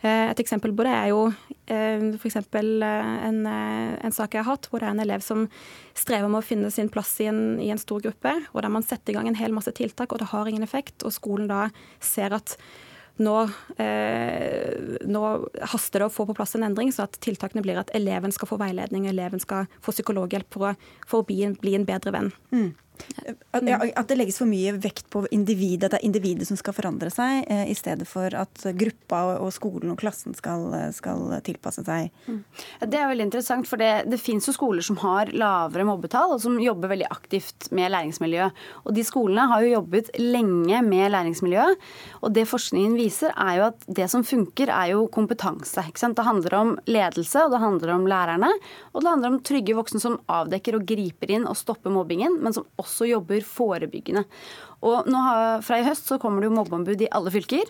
[0.00, 1.26] Eh, et eksempel på det er jo
[1.68, 2.38] eh, f.eks.
[2.40, 5.44] Eh, en, en sak jeg har hatt, hvor det er en elev som
[5.92, 8.86] strever med å finne sin plass i en, i en stor gruppe, og der man
[8.86, 11.66] setter i gang en hel masse tiltak, og det har ingen effekt, og skolen da
[12.00, 12.56] ser at
[13.20, 13.36] nå,
[13.80, 15.22] eh, nå,
[15.72, 18.48] haster det å få på plass en endring, så at tiltakene blir at eleven skal
[18.50, 20.74] få veiledning, eleven skal få psykologhjelp for å,
[21.06, 22.32] for å bli, en, bli, en, bedre venn.
[22.54, 22.70] Mm.
[23.52, 27.10] At, det legges for mye vekt på individet, at det er individet som skal forandre
[27.12, 32.10] seg, eh, i stedet for at gruppa og skolen og klassen skal, skal tilpasse seg.
[32.26, 32.40] Mm.
[32.86, 36.42] Det er veldig interessant, for det, det fins jo skoler som har lavere mobbetall, og
[36.42, 38.50] som jobber veldig aktivt med læringsmiljø.
[38.84, 41.66] Og de skolene har jo jobbet lenge med læringsmiljø,
[42.20, 45.84] Og det forskningen viser, er jo at det som funker, er jo kompetanse.
[45.90, 48.50] Det handler om ledelse, og det handler om lærerne.
[48.92, 52.54] Og det handler om trygge voksne som avdekker og griper inn og stopper mobbingen, men
[52.56, 54.26] som også også jobber forebyggende.
[54.84, 57.68] Og har, Fra i høst så kommer det jo mobbeombud i alle fylker.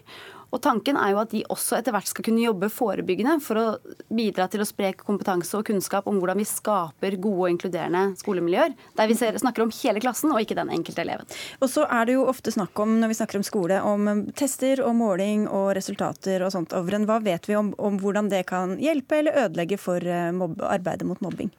[0.51, 3.67] Og Tanken er jo at de også etter hvert skal kunne jobbe forebyggende for å
[4.11, 8.75] bidra til å spre kompetanse og kunnskap om hvordan vi skaper gode og inkluderende skolemiljøer.
[8.99, 11.31] Der vi ser, snakker om hele klassen og ikke den enkelte eleven.
[11.63, 14.83] Og så er det jo ofte snakk om når vi snakker om skole, om tester
[14.83, 16.75] og måling og resultater og sånt.
[16.75, 20.35] Hva vet vi om, om hvordan det kan hjelpe eller ødelegge for eh,
[20.67, 21.55] arbeidet mot mobbing?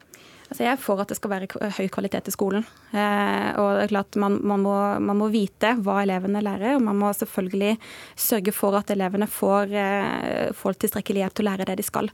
[0.51, 2.65] Altså jeg er for at det skal være høy kvalitet i skolen.
[2.91, 6.83] Eh, og det er klart man, man, må, man, må, vite hva elevene lærer, og
[6.83, 7.77] man må selvfølgelig
[8.19, 12.11] sørge for at elevene får, eh, får tilstrekkelig hjelp til å lære det de skal.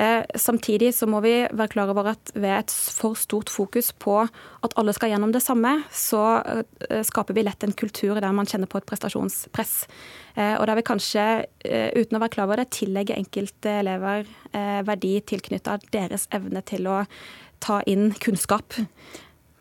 [0.00, 4.16] Eh, samtidig så må vi være klar over at ved et for stort fokus på
[4.22, 8.48] at alle skal gjennom det samme, så eh, skaper vi lett en kultur der man
[8.48, 9.74] kjenner på et prestasjonspress.
[10.36, 11.26] Eh, og der vi kanskje,
[11.98, 14.28] uten å være klar over det, tillegger enkelte elever
[14.86, 17.02] verdi tilknytta deres evne til å
[17.60, 18.78] ta inn kunnskap.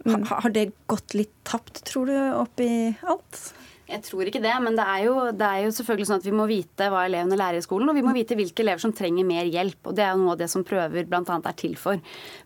[0.07, 2.69] Har det gått litt tapt, tror du, oppi
[3.03, 3.41] alt?
[3.89, 6.33] Jeg tror ikke det, men det er, jo, det er, jo, selvfølgelig sånn at vi
[6.35, 9.25] må vite hva elevene lærer i skolen, og vi må vite hvilke elever som trenger
[9.25, 9.79] mer hjelp.
[9.89, 11.23] og Det er jo noe av det som prøver bl.a.
[11.39, 11.97] er til for.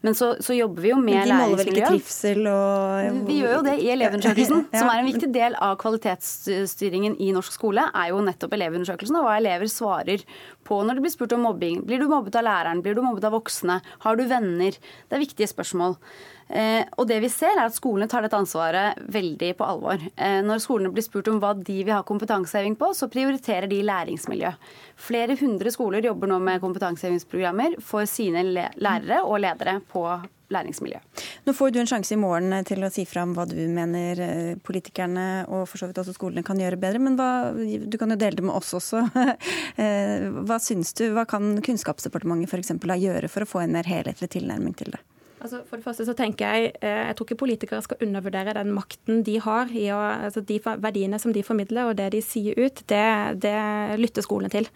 [0.06, 1.36] Men så, så, jobber vi jo med læringsmiljø.
[1.36, 4.80] De måler vel ikke trivsel og Vi gjør jo det i Elevundersøkelsen, ja.
[4.80, 9.28] som er en viktig del av kvalitetsstyringen i norsk skole, er jo nettopp Elevundersøkelsen og
[9.28, 10.24] hva elever svarer
[10.66, 11.82] på når det blir spurt om mobbing.
[11.88, 12.84] Blir du mobbet av læreren?
[12.84, 13.80] Blir du mobbet av voksne?
[14.06, 14.78] Har du venner?
[15.08, 15.98] Det er viktige spørsmål.
[16.54, 20.02] Eh, og det vi ser er at Skolene tar dette ansvaret veldig på alvor.
[20.16, 23.82] Eh, når skolene blir spurt om hva de vil ha kompetanseheving på, så prioriterer de
[23.88, 24.54] læringsmiljø.
[25.08, 30.06] Flere hundre skoler jobber nå med kompetansehevingsprogrammer for sine lærere og ledere på
[30.52, 31.00] læringsmiljø.
[31.48, 34.52] Nå får du en sjanse i morgen til å si fram hva du mener eh,
[34.64, 38.20] politikerne og for så vidt også skolene kan gjøre bedre, men hva, du kan jo
[38.20, 39.06] dele det med oss også.
[40.48, 42.76] hva syns du, hva kan Kunnskapsdepartementet f.eks.
[43.04, 45.04] gjøre for å få en mer helhetlig tilnærming til det?
[45.44, 48.72] Altså for det første så tenker Jeg eh, jeg tror ikke politikere skal undervurdere den
[48.76, 52.56] makten de har i å, altså de verdiene som de formidler og det de sier
[52.56, 52.84] ut.
[52.88, 53.08] Det,
[53.44, 53.58] det
[54.00, 54.70] lytter skolene til.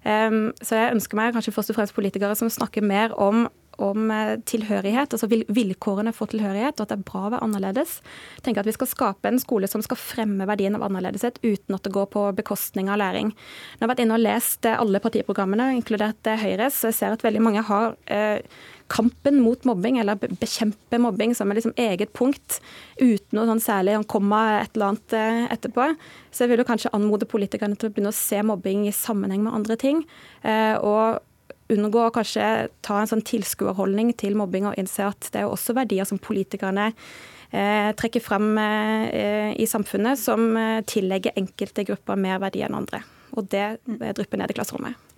[0.00, 3.44] Um, så jeg ønsker meg kanskje først og fremst politikere som snakker mer om
[3.82, 7.98] om eh, tilhørighet, altså vilkårene for tilhørighet, og at det er bra å være annerledes.
[8.38, 11.76] Jeg tenker at Vi skal skape en skole som skal fremme verdien av annerledeshet, uten
[11.76, 13.32] at det går på bekostning av læring.
[13.32, 17.16] Når jeg har vært inne og lest eh, alle partiprogrammene, inkludert Høyres, så jeg ser
[17.16, 18.44] at veldig mange har eh,
[18.90, 22.58] kampen mot mobbing, eller bekjempe mobbing, som er liksom eget punkt,
[22.98, 25.92] uten noe sånn særlig komma et eller annet eh, etterpå.
[26.30, 29.44] Så jeg vil jo kanskje anmode politikerne til å begynne å se mobbing i sammenheng
[29.46, 30.02] med andre ting.
[30.42, 31.22] Eh, og
[31.72, 32.46] unngå å kanskje
[32.86, 36.90] ta en sånn tilskuerholdning til mobbing og innse at det er også verdier som politikerne
[36.90, 40.52] eh, trekker frem i samfunnet, som
[40.90, 43.02] tillegger enkelte grupper mer verdi enn andre.
[43.36, 45.09] Og det drypper ned i klasserommet.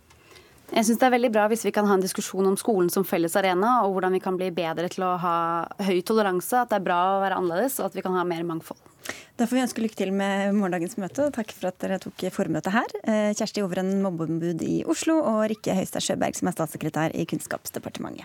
[0.72, 3.04] Jeg syns det er veldig bra hvis vi kan ha en diskusjon om skolen som
[3.04, 5.35] felles arena, og hvordan vi kan bli bedre til å ha
[5.85, 8.46] høy toleranse, at det er bra å være annerledes, og at vi kan ha mer
[8.48, 8.80] mangfold.
[9.37, 12.24] Da får vi ønske lykke til med morgendagens møte, og takk for at dere tok
[12.32, 12.96] formøtet her.
[13.02, 18.24] Eh, Kjersti Overen, mobbeombud i Oslo, og Rikke Høistad Sjøberg, som er statssekretær i Kunnskapsdepartementet.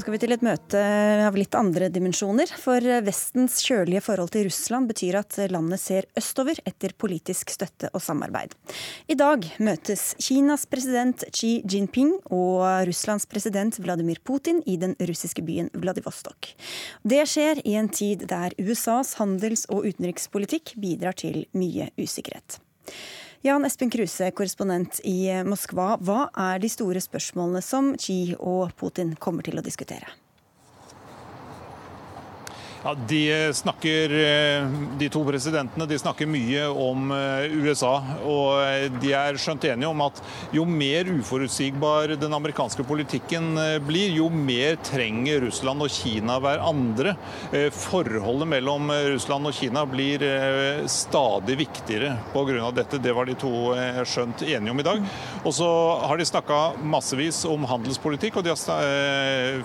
[0.00, 0.80] Så skal vi til et møte
[1.26, 2.48] av litt andre dimensjoner.
[2.56, 8.00] For Vestens kjølige forhold til Russland betyr at landet ser østover etter politisk støtte og
[8.00, 8.54] samarbeid.
[9.12, 15.44] I dag møtes Kinas president Xi Jinping og Russlands president Vladimir Putin i den russiske
[15.44, 16.54] byen Vladivostok.
[17.04, 22.56] Det skjer i en tid der USAs handels- og utenrikspolitikk bidrar til mye usikkerhet.
[23.42, 25.94] Jan Espen Kruse, korrespondent i Moskva.
[26.04, 30.10] Hva er de store spørsmålene som Xi og Putin kommer til å diskutere?
[32.82, 34.66] Ja, de snakker, eh,
[34.98, 37.90] de to presidentene de snakker mye om eh, USA.
[38.24, 40.22] Og eh, de er skjønt enige om at
[40.56, 43.50] jo mer uforutsigbar den amerikanske politikken
[43.84, 47.12] blir, jo mer trenger Russland og Kina hverandre.
[47.74, 50.24] Forholdet mellom Russland og Kina blir
[50.88, 52.70] stadig viktigere pga.
[52.72, 52.98] dette.
[53.02, 53.74] Det var de to
[54.08, 55.04] skjønt enige om i dag.
[55.44, 55.68] Og så
[56.06, 59.62] har de snakka massevis om handelspolitikk, og de har,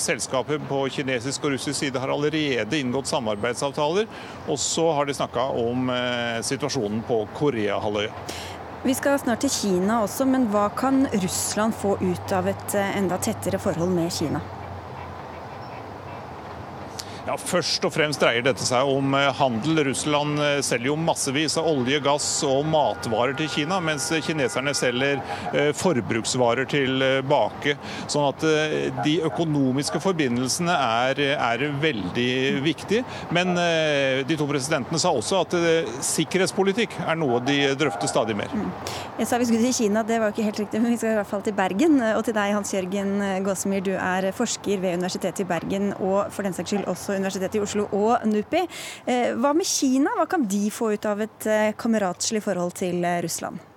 [0.00, 4.06] selskapet på kinesisk og russisk side har allerede allerede inngått samarbeidsavtaler.
[4.48, 8.12] Og så har de snakka om eh, situasjonen på Koreahalvøya.
[8.86, 12.98] Vi skal snart til Kina også, men hva kan Russland få ut av et eh,
[12.98, 14.42] enda tettere forhold med Kina?
[17.26, 19.80] Ja, Først og fremst dreier dette seg om eh, handel.
[19.88, 25.18] Russland eh, selger jo massevis av olje, gass og matvarer til Kina, mens kineserne selger
[25.50, 27.74] eh, forbruksvarer tilbake.
[28.06, 28.44] Sånn at
[29.02, 32.30] de økonomiske forbindelsene er, er veldig
[32.62, 33.02] viktige.
[33.34, 35.56] Men de to presidentene sa også at
[36.06, 38.52] sikkerhetspolitikk er noe de drøfter stadig mer.
[38.54, 38.70] Mm.
[39.18, 41.18] Jeg sa vi skulle til Kina, det var ikke helt riktig, men vi skal i
[41.18, 41.98] hvert fall til Bergen.
[42.12, 46.46] Og til deg, Hans Jørgen Gåsemyr, du er forsker ved Universitetet i Bergen, og for
[46.46, 48.64] den saks skyld også Universitetet i Oslo og NUPI.
[49.06, 50.12] Eh, hva med Kina?
[50.18, 53.75] Hva kan de få ut av et eh, kameratslig forhold til eh, Russland?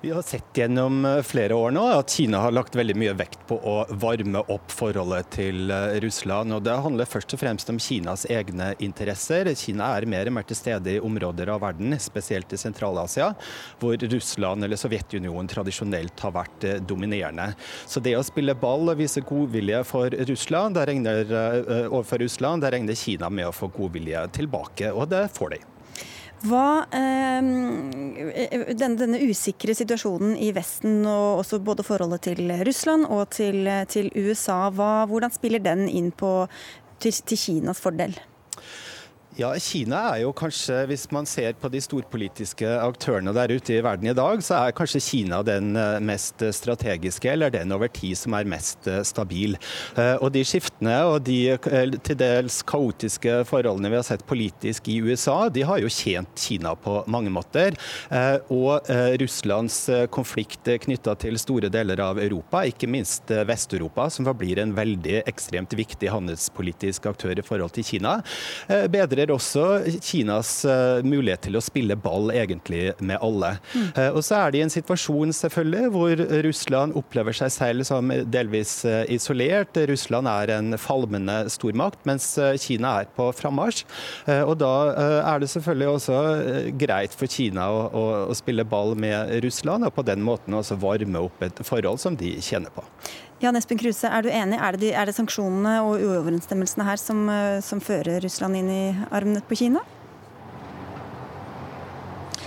[0.00, 3.40] Vi har sett gjennom eh, flere år nå at Kina har lagt veldig mye vekt
[3.48, 6.54] på å varme opp forholdet til eh, Russland.
[6.54, 9.50] og Det handler først og fremst om Kinas egne interesser.
[9.58, 13.32] Kina er mer og mer til stede i områder av verden, spesielt i Sentral-Asia,
[13.80, 17.48] hvor Russland eller Sovjetunionen tradisjonelt har vært eh, dominerende.
[17.82, 21.34] Så det å spille ball og vise godvilje for Russland, der regner,
[21.88, 25.60] overfor Russland, der regner Kina med å få godvilje tilbake, og det får de.
[26.46, 27.42] Hva, eh,
[28.78, 34.12] denne, denne, usikre situasjonen i Vesten, og også både forholdet til Russland og til, til
[34.14, 36.46] USA, hva, hvordan spiller den inn på,
[37.02, 38.14] til, til Kinas fordel?
[39.38, 43.82] Ja, Kina er jo kanskje, hvis man ser på de storpolitiske aktørene der ute i
[43.86, 48.18] verden i dag, så er kanskje Kina den eh, mest strategiske, eller den over tid
[48.18, 49.54] som er mest eh, stabil.
[49.94, 51.54] Eh, og de skiftene og de
[52.02, 56.74] til dels kaotiske forholdene vi har sett politisk i USA, de har jo tjent Kina
[56.74, 57.76] på mange måter.
[58.50, 58.88] Og
[59.20, 59.76] Russlands
[60.14, 65.76] konflikt knytta til store deler av Europa, ikke minst Vest-Europa, som forblir en veldig ekstremt
[65.78, 68.18] viktig handelspolitisk aktør i forhold til Kina,
[68.90, 73.58] bedrer gjelder også Kinas uh, mulighet til å spille ball egentlig med alle.
[73.74, 73.88] Mm.
[73.96, 78.10] Uh, og så er det i en situasjon selvfølgelig hvor Russland opplever seg selv som
[78.30, 79.76] delvis uh, isolert.
[79.88, 83.84] Russland er en falmende stormakt, mens Kina er på frammarsj.
[84.46, 84.72] og da
[85.32, 86.18] er det selvfølgelig også
[86.80, 90.78] greit for Kina å, å, å spille ball med Russland, og på den måten også
[90.80, 92.84] varme opp et forhold som de kjenner på.
[93.38, 94.56] Jan Espen Kruse, er du enig?
[94.58, 98.70] Er det, de, er det sanksjonene og uoverensstemmelsene her som, eh, som fører Russland inn
[98.72, 98.82] i
[99.14, 99.84] armene på Kina?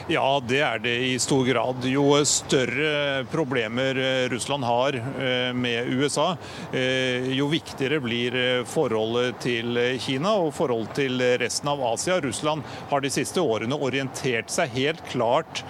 [0.08, 1.86] Ja, det er det i stor grad.
[1.86, 6.38] Jo større problemer eh, Russland har eh, med USA,
[6.74, 8.38] eh, jo viktigere blir
[8.68, 12.20] forholdet til Kina og forholdet til resten av Asia.
[12.22, 15.64] Russland har de siste årene orientert seg helt klart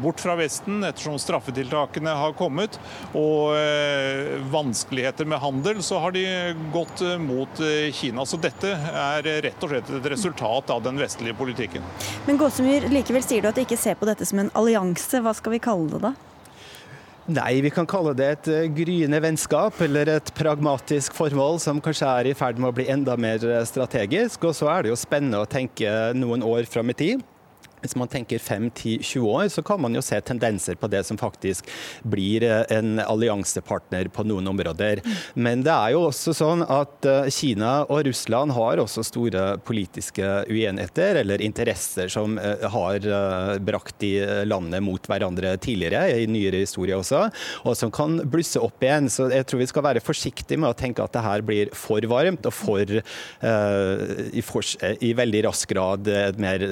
[0.00, 2.76] bort fra Vesten, ettersom straffetiltakene har kommet.
[3.18, 3.54] Og
[4.52, 6.24] vanskeligheter med handel, så har de
[6.74, 7.62] gått mot
[7.96, 8.26] Kina.
[8.26, 11.86] Så dette er rett og slett et resultat av den vestlige politikken.
[12.28, 15.20] Men Gåsemyr, likevel sier du at det ikke ser på dette som en allianse.
[15.24, 16.14] Hva skal vi kalle det da?
[17.24, 22.10] Nei, vi kan kalle det et eh, gryende vennskap, eller et pragmatisk formål som kanskje
[22.20, 24.44] er i ferd med å bli enda mer eh, strategisk.
[24.44, 27.24] Og så er det jo spennende å tenke noen år fram i tid.
[27.84, 31.68] Hvis man tenker 5-10-20 år, så kan man jo se tendenser på det som faktisk
[32.08, 35.02] blir eh, en alliansepartner på noen områder.
[35.36, 40.30] Men det er jo også sånn at eh, Kina og Russland har også store politiske
[40.48, 43.04] uenigheter, eller interesser som eh, har
[43.64, 44.14] brakt de
[44.48, 47.26] landene mot hverandre tidligere, i nyere historie også,
[47.68, 49.10] og som kan blusse opp igjen.
[49.12, 52.04] Så jeg tror vi skal være forsiktige med å tenke at det her blir for
[52.08, 52.96] varmt og for,
[53.44, 56.08] uh, i, for i, veldig rask grad
[56.40, 56.64] mer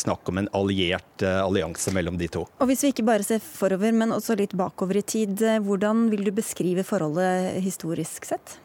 [0.00, 2.44] snakk om en alliert eh, allianse mellom de to.
[2.58, 6.08] Og Hvis vi ikke bare ser forover, men også litt bakover i tid, eh, hvordan
[6.12, 8.58] vil du beskrive forholdet historisk sett?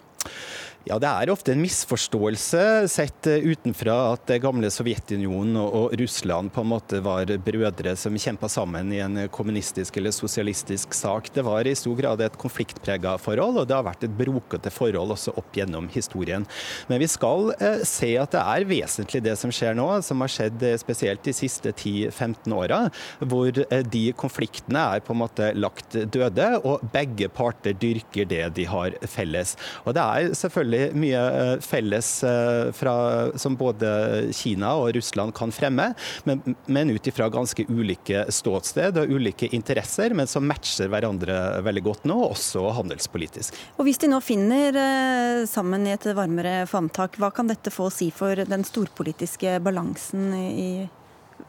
[0.90, 6.50] Ja, Det er ofte en misforståelse sett eh, utenfra at det gamle Sovjetunionen og Russland
[6.50, 11.30] på en måte var brødre som kjempa sammen i en kommunistisk eller sosialistisk sak.
[11.36, 15.14] Det var i stor grad et konfliktprega forhold, og det har vært et brokete forhold
[15.14, 16.48] også opp gjennom historien.
[16.90, 20.34] Men vi skal eh, se at det er vesentlig det som skjer nå, som har
[20.40, 22.82] skjedd eh, spesielt de siste 10-15 åra,
[23.22, 28.42] hvor eh, de konfliktene er på en måte lagt døde, og begge parter dyrker det
[28.58, 29.54] de har felles.
[29.86, 32.94] Og det er selvfølgelig selvfølgelig mye eh, felles eh, fra,
[33.38, 39.10] som både Kina og Russland kan fremme, men, men ut ifra ganske ulike ståsted og
[39.10, 43.56] ulike interesser, men som matcher hverandre veldig godt nå, også handelspolitisk.
[43.78, 47.90] Og Hvis de nå finner eh, sammen i et varmere favntak, hva kan dette få
[47.90, 50.72] å si for den storpolitiske balansen i,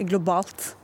[0.07, 0.75] globalt?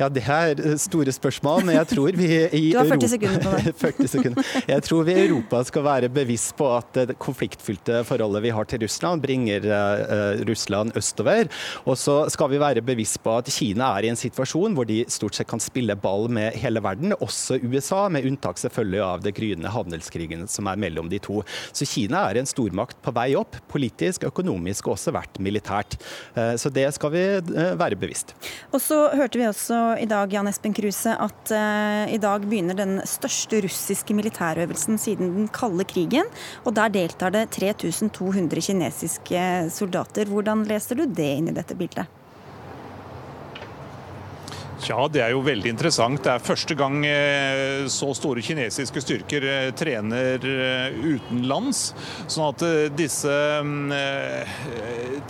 [0.00, 3.50] Ja, det er store spørsmål, men jeg tror vi i Du har 40 sekunder på
[3.52, 3.72] det.
[3.82, 4.52] 40 sekunder.
[4.70, 8.68] Jeg tror vi i Europa skal være bevisst på at det konfliktfylte forholdet vi har
[8.70, 11.50] til Russland, bringer uh, Russland østover.
[11.84, 15.02] Og så skal vi være bevisst på at Kina er i en situasjon hvor de
[15.12, 19.34] stort sett kan spille ball med hele verden, også USA, med unntak selvfølgelig av det
[19.36, 21.42] gryende handelskrigen som er mellom de to.
[21.76, 26.00] Så Kina er en stormakt på vei opp, politisk, økonomisk og også vært militært.
[26.32, 27.26] Uh, så det skal vi
[27.76, 28.32] være bevisst.
[28.72, 32.78] Og så hørte vi også i dag Jan Espen Kruse, at uh, i dag begynner
[32.78, 36.30] den største russiske militærøvelsen siden den kalde krigen.
[36.64, 40.30] Og der deltar det 3200 kinesiske soldater.
[40.30, 42.19] Hvordan leser du det inn i dette bildet?
[44.88, 46.22] Ja, det er jo veldig interessant.
[46.24, 51.90] Det er første gang eh, så store kinesiske styrker eh, trener eh, utenlands.
[52.30, 52.64] Sånn at
[52.96, 53.30] disse
[53.64, 53.92] mm,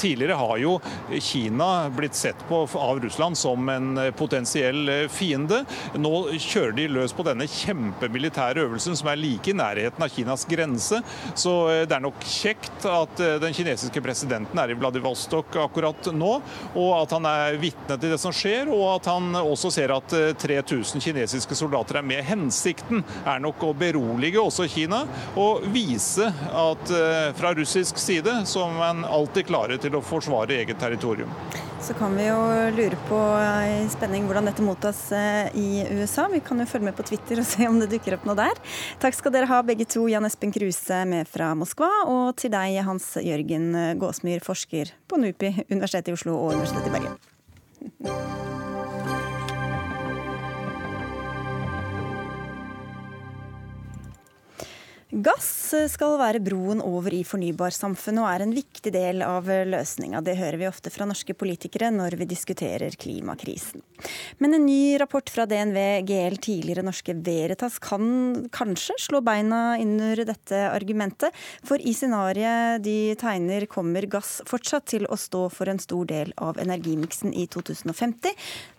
[0.00, 0.74] Tidligere har jo
[1.22, 5.62] Kina blitt sett på av Russland som en potensiell fiende.
[5.98, 10.46] Nå kjører de løs på denne kjempemilitære øvelsen som er like i nærheten av Kinas
[10.48, 11.00] grense.
[11.34, 11.54] Så
[11.88, 16.32] det er nok kjekt at den kinesiske presidenten er i Vladivostok akkurat nå,
[16.74, 20.12] og at han er vitne til det som skjer, og at han også ser at
[20.40, 22.22] 3000 eh, kinesiske soldater er med.
[22.26, 25.04] Hensikten er nok å berolige også Kina
[25.38, 30.60] og vise at eh, fra russisk side så er man alltid klare til å forsvare
[30.60, 31.30] eget territorium.
[31.80, 32.40] Så kan vi jo
[32.76, 33.18] lure på
[33.64, 34.98] i spenning hvordan dette mottas
[35.56, 36.26] i USA.
[36.28, 38.60] Vi kan jo følge med på Twitter og se om det dukker opp noe der.
[39.00, 42.82] Takk skal dere ha begge to, Jan Espen Kruse med fra Moskva, og til deg,
[42.84, 48.40] Hans Jørgen Gåsmyr, forsker på NUPI, Universitetet i Oslo og Universitetet i Bergen.
[55.10, 60.20] Gass skal være broen over i fornybarsamfunnet og er en viktig del av løsninga.
[60.22, 63.82] Det hører vi ofte fra norske politikere når vi diskuterer klimakrisen.
[64.38, 70.22] Men en ny rapport fra DNV GL, tidligere norske Veritas, kan kanskje slå beina under
[70.30, 71.34] dette argumentet.
[71.66, 76.30] For i scenarioet de tegner kommer gass fortsatt til å stå for en stor del
[76.38, 78.38] av energimiksen i 2050.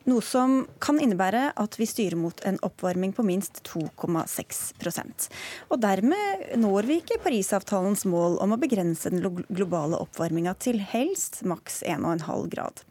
[0.09, 5.27] Noe som kan innebære at vi styrer mot en oppvarming på minst 2,6%
[5.69, 9.21] Og dermed når vi ikke Parisavtalens mål om å begrense den
[9.51, 12.81] globale oppvarminga til helst maks 1,5 grad.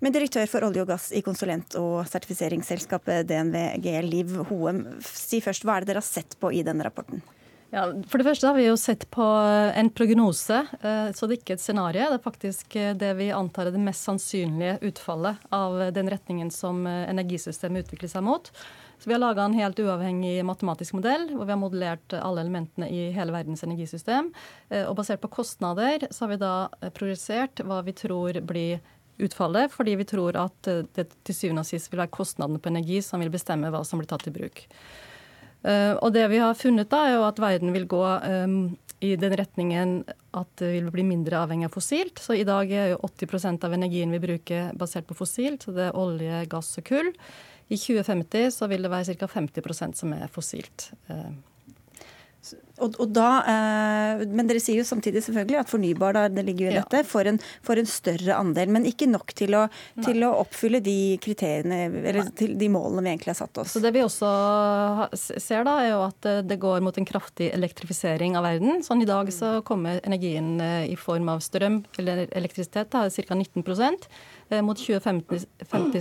[0.00, 5.42] Men direktør for olje og gass i konsulent- og sertifiseringsselskapet DNV GL, Liv Hoem, si
[5.44, 7.24] først hva er det dere har sett på i denne rapporten?
[7.74, 9.24] Ja, for det første har vi jo sett på
[9.74, 12.06] en prognose, eh, så det er ikke et scenario.
[12.12, 16.52] Det er faktisk eh, det vi antar er det mest sannsynlige utfallet av den retningen
[16.54, 18.52] som eh, energisystemet utvikler seg mot.
[19.02, 22.86] Så Vi har laga en helt uavhengig matematisk modell hvor vi har modellert alle elementene
[22.88, 24.30] i hele verdens energisystem.
[24.72, 26.54] Og Basert på kostnader så har vi da
[26.96, 28.80] projisert hva vi tror blir
[29.20, 33.02] utfallet, fordi vi tror at det til syvende og sist vil være kostnadene på energi
[33.04, 34.64] som vil bestemme hva som blir tatt i bruk.
[35.66, 38.60] Eh, og det vi har funnet, da, er jo at verden vil gå um,
[39.02, 39.96] i den retningen
[40.36, 42.22] at det vil bli mindre avhengig av fossilt.
[42.22, 45.88] Så i dag er jo 80% av energien vi bruker basert på fossilt, så det
[45.88, 47.10] er olje, gass og kull.
[47.66, 49.28] I 2050 så vil det være ca.
[49.32, 50.90] 50% som er fossilt.
[52.82, 56.66] Og, og da, eh, men dere sier jo samtidig selvfølgelig at fornybar da, det ligger
[56.66, 58.72] jo i dette, får en, får en, større andel.
[58.74, 59.64] Men ikke nok til å,
[60.04, 63.76] til å oppfylle de kriteriene, eller til de målene vi egentlig har satt oss.
[63.76, 64.30] Så Det vi også
[65.16, 68.82] ser, da, er jo at eh, det går mot en kraftig elektrifisering av verden.
[68.86, 73.40] Sånn I dag så kommer energien eh, i form av strøm eller elektrisitet, da, ca.
[73.40, 73.64] 19
[74.50, 75.46] eh, Mot 2050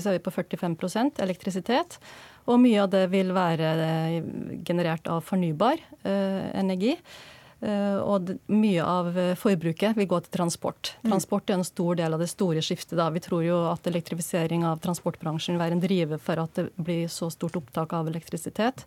[0.02, 2.00] så er vi på 45% elektrisitet.
[2.46, 4.18] Og mye av det vil være eh,
[4.66, 6.94] generert av fornybar eh, energi.
[7.66, 9.10] Eh, og mye av
[9.42, 10.94] forbruket vil gå til transport.
[11.02, 11.10] Mm.
[11.10, 12.98] Transport er en stor del av det store skiftet.
[13.00, 13.10] Da.
[13.14, 17.10] Vi tror jo at elektrifisering av transportbransjen vil være en driver for at det blir
[17.12, 18.86] så stort opptak av elektrisitet.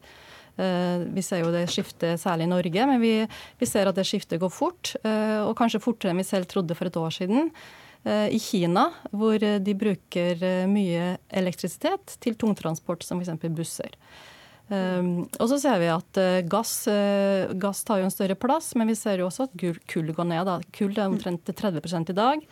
[0.59, 3.12] Vi ser jo det skiftet særlig i Norge, men vi,
[3.61, 4.90] vi ser at det skiftet går fort.
[5.06, 7.52] Og kanskje fortere enn vi selv trodde for et år siden.
[8.05, 13.49] Eh, i Kina, hvor eh, de bruker eh, mye elektrisitet til tungtransport, som f.eks.
[13.51, 13.96] busser.
[14.68, 18.74] Um, og så ser vi at uh, gass, uh, gass, tar jo en større plass,
[18.76, 19.55] men vi ser jo også at
[19.88, 20.44] kull går ned.
[20.44, 20.59] Da.
[20.76, 22.42] Kull er omtrent 30% i dag.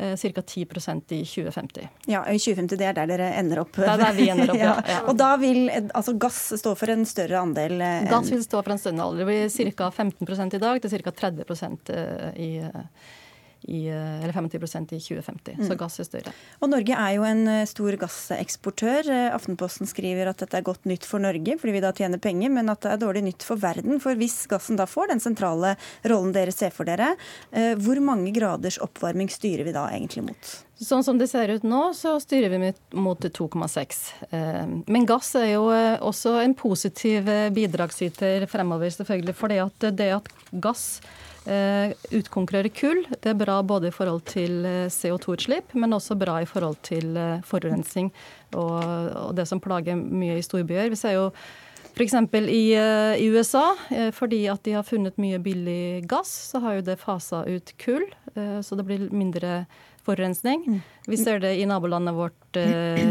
[0.00, 0.40] Uh, Ca.
[0.40, 1.84] 10% i 2050.
[2.08, 3.76] Ja, i 2050 det er der dere ender opp.
[3.76, 4.74] Det er der vi ender opp, ja.
[4.88, 5.00] ja.
[5.12, 7.76] Og da vil altså gass stå for en større andel?
[8.08, 9.20] Gass vil stå for en større andel.
[9.20, 9.92] Det blir ca.
[10.00, 11.18] 15% i dag til ca.
[11.28, 11.92] 30%
[12.40, 12.54] i
[13.62, 14.56] i, eh, eller 50
[14.96, 15.54] i 2050.
[15.58, 15.68] Mm.
[15.68, 16.32] Så gass er større.
[16.60, 19.10] Og Norge er jo en eh, stor gasseksportør.
[19.10, 22.52] Eh, Aftenposten skriver at dette er godt nytt for Norge, fordi vi da tjener penger,
[22.54, 24.00] men at det er dårlig nytt for verden.
[24.02, 25.76] For hvis gassen da får den sentrale
[26.08, 27.12] rollen dere ser for dere,
[27.80, 30.52] hvor mange graders oppvarming styrer vi da egentlig mot?
[30.80, 33.98] Sånn som det ser ut nå, så styrer vi mot 2,6.
[34.88, 39.36] Men gass er jo også en positiv bidragsyter fremover, selvfølgelig.
[39.36, 40.30] For det at
[40.62, 40.86] gass
[41.46, 43.06] utkonkurrere kull.
[43.22, 47.16] Det er bra både i forhold til eh, CO2-utslipp, men også bra i forhold til
[47.16, 48.10] eh, forurensning
[48.52, 48.76] og,
[49.16, 50.90] og det som plager mye i storbyer.
[50.92, 51.30] Vi ser jo
[51.90, 52.14] F.eks.
[52.38, 52.64] I,
[53.18, 53.74] i USA,
[54.14, 58.06] fordi at de har funnet mye billig gass, så har jo det fasa ut kull.
[58.62, 59.64] Så det blir mindre
[60.06, 60.62] forurensning.
[60.68, 60.78] Mm.
[61.10, 62.60] Vi ser det i nabolandet vårt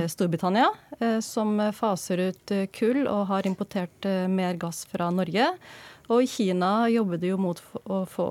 [0.09, 0.71] Storbritannia,
[1.21, 5.51] som faser ut kull og har importert mer gass fra Norge.
[6.09, 8.29] Og i Kina jobber de jo mot å få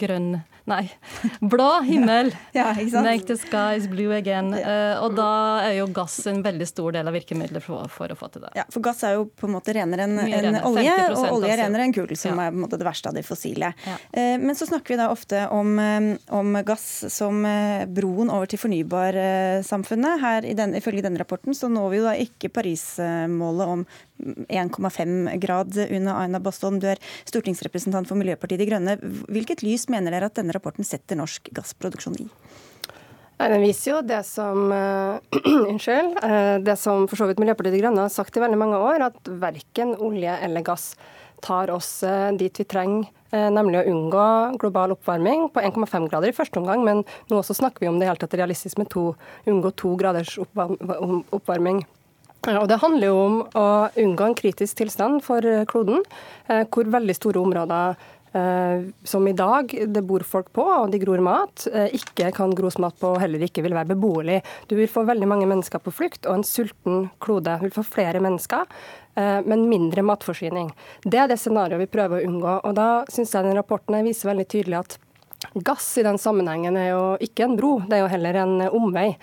[0.00, 0.40] grønn
[0.70, 0.84] Nei,
[1.40, 2.30] blå himmel.
[2.52, 4.52] ja, Make the skies blue again.
[4.54, 5.30] Uh, og da
[5.64, 8.52] er jo gass en veldig stor del av virkemidlet for, for, å få til det.
[8.58, 11.62] Ja, For gass er jo på en måte renere enn en olje, og olje er
[11.64, 12.46] renere enn kull, som ja.
[12.46, 13.72] er på en måte det verste av de fossile.
[13.86, 13.96] Ja.
[14.14, 15.74] Uh, men så snakker vi da ofte om,
[16.40, 17.42] om gass som
[17.90, 20.20] broen over til fornybarsamfunnet.
[20.20, 23.84] Her, i den, Ifølge denne rapporten så når vi jo da ikke Paris-målet om
[24.48, 26.80] 1,5 grad under Aina Bastholm.
[26.80, 28.96] Du er stortingsrepresentant for Miljøpartiet De Grønne.
[29.30, 32.28] Hvilket lys mener dere at denne rapporten setter norsk gassproduksjon i?
[33.40, 35.16] Den viser jo det som uh,
[35.70, 38.80] unnskyld, uh, det som for så vidt Miljøpartiet De Grønne har sagt i veldig mange
[38.80, 40.92] år, at verken olje eller gass
[41.40, 42.02] tar oss
[42.36, 44.24] dit vi trenger nemlig å unngå
[44.60, 47.00] global oppvarming på 1,5 grader i første omgang, men
[47.30, 49.14] nå også snakker vi om det helt tatt realistisk med to,
[49.48, 51.80] unngå to graders oppvarming.
[52.48, 53.66] Og Det handler jo om å
[54.00, 56.00] unngå en kritisk tilstand for kloden,
[56.72, 57.98] hvor veldig store områder
[58.32, 62.52] Eh, som i dag det bor folk på, og de gror mat, eh, ikke kan
[62.54, 64.38] gros mat på og heller ikke vil være beboelig.
[64.70, 67.58] Du vil få veldig mange mennesker på flukt og en sulten klode.
[67.58, 68.66] Du vil få flere mennesker,
[69.16, 70.70] eh, men mindre matforsyning.
[71.02, 72.64] Det er det scenarioet vi prøver å unngå.
[72.64, 74.98] Og da syns jeg den rapporten viser veldig tydelig at
[75.64, 79.16] gass i den sammenhengen er jo ikke en bro, det er jo heller en omvei.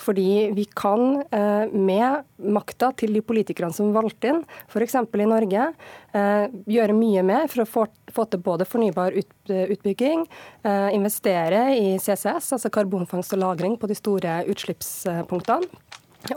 [0.00, 4.96] Fordi vi kan eh, med makta til de politikerne som valgte inn, f.eks.
[5.00, 5.68] i Norge,
[6.14, 10.26] eh, gjøre mye mer for å få, til både fornybar utbygging,
[10.64, 15.68] eh, investere i CCS, altså karbonfangst og -lagring på de store utslippspunktene.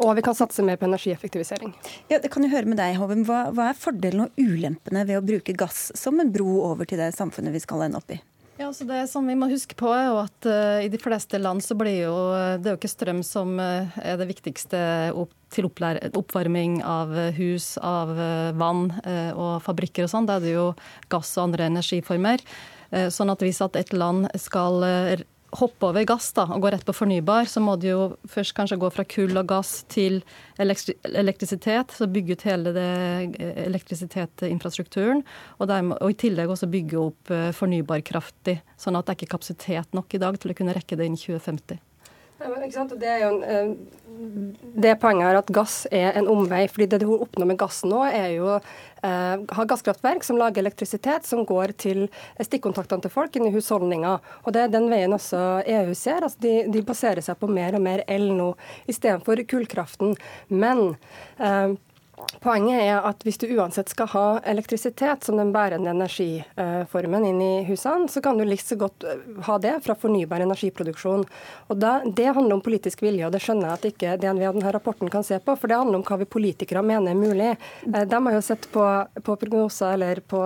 [0.04, 1.72] Og vi kan satse mer på energieffektivisering.
[2.12, 3.24] Ja, det kan jo høre med deg, Hovem.
[3.28, 7.00] Hva, hva er fordelen og ulempene ved å bruke gass som en bro over til
[7.00, 8.20] det samfunnet vi skal ende opp i?
[8.58, 11.38] Ja, så Det som vi må huske på, er jo at uh, i de fleste
[11.38, 12.16] land så blir jo
[12.58, 14.80] det er jo ikke strøm som uh, er det viktigste
[15.14, 18.90] opp, til oppvarming av hus, av uh, vann
[19.38, 20.26] og fabrikker og sånn.
[20.26, 20.72] Da er det jo
[21.14, 22.42] gass og andre energiformer.
[23.12, 24.80] Sånn at hvis at et land skal
[25.56, 28.80] hoppe over gass da, og gå rett på fornybar, så må det jo først kanskje
[28.82, 30.20] gå fra kull og gass til
[30.60, 31.96] elektrisitet.
[31.96, 32.88] Så bygge ut hele det
[33.40, 35.24] eh, elektrisitetsinfrastrukturen.
[35.60, 39.36] Og, og i tillegg også bygge opp fornybarkraftig, fornybar kraftig, sånn at det er ikke
[39.36, 41.80] kapasitet nok i dag til å kunne rekke det innen 2050.
[42.38, 43.70] Ja, men, det er jo en, eh,
[44.78, 46.68] det poenget er at gass er en omvei.
[46.68, 48.60] fordi Det du oppnår med gass nå, er jo å
[49.02, 52.08] ha gasskraftverk som lager elektrisitet som går til
[52.42, 54.20] stikkontaktene til folk inn i husholdninger.
[54.46, 56.24] Og Det er den veien også EU ser.
[56.24, 58.56] altså De, de baserer seg på mer og mer el nå
[58.88, 60.16] istedenfor kullkraften.
[60.50, 60.98] Men
[61.40, 61.78] eh,
[62.42, 67.52] Poenget er at hvis du uansett skal ha elektrisitet som den bærende energiformen inn i
[67.68, 71.26] husene, så kan du like så godt eh, ha det fra fornybar energiproduksjon.
[71.68, 74.58] Og da, Det handler om politisk vilje, og det skjønner jeg at ikke DNV og
[74.58, 75.54] denne rapporten kan se på.
[75.60, 77.52] For det handler om hva vi politikere mener er mulig.
[77.86, 78.88] Eh, de har jo sett på,
[79.22, 80.42] på prognoser eller på,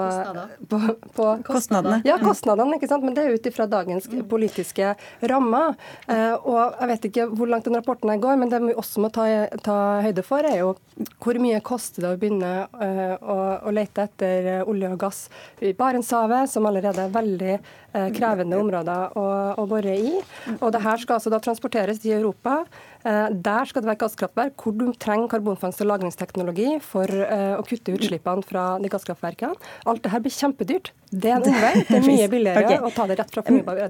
[0.67, 0.81] på,
[1.15, 2.01] på Kostnadene.
[2.07, 3.07] Ja, kostnadene, ikke sant?
[3.07, 4.91] men det er ut ifra dagens politiske
[5.31, 5.79] rammer.
[6.07, 9.13] Eh, og Jeg vet ikke hvor langt den rapporten går, men det vi også må
[9.13, 9.27] ta,
[9.63, 10.75] ta høyde for, er jo
[11.23, 13.37] hvor mye koster det å begynne uh, å,
[13.67, 15.21] å, lete etter uh, olje og gass
[15.61, 20.15] i Barentshavet, som allerede er veldig uh, krevende områder å, å, bore i.
[20.59, 22.61] Og det her skal altså da transporteres i Europa.
[23.03, 28.45] Der skal det være gasskraftverk hvor du trenger karbonfangst- og lagringsteknologi for å kutte utslippene
[28.45, 29.57] fra de gasskraftverkene.
[29.89, 30.91] Alt det her blir kjempedyrt.
[31.11, 31.73] Det er en omvei.
[31.89, 32.79] Det er mye billigere okay.
[32.79, 33.81] å ta det rett fra fornybar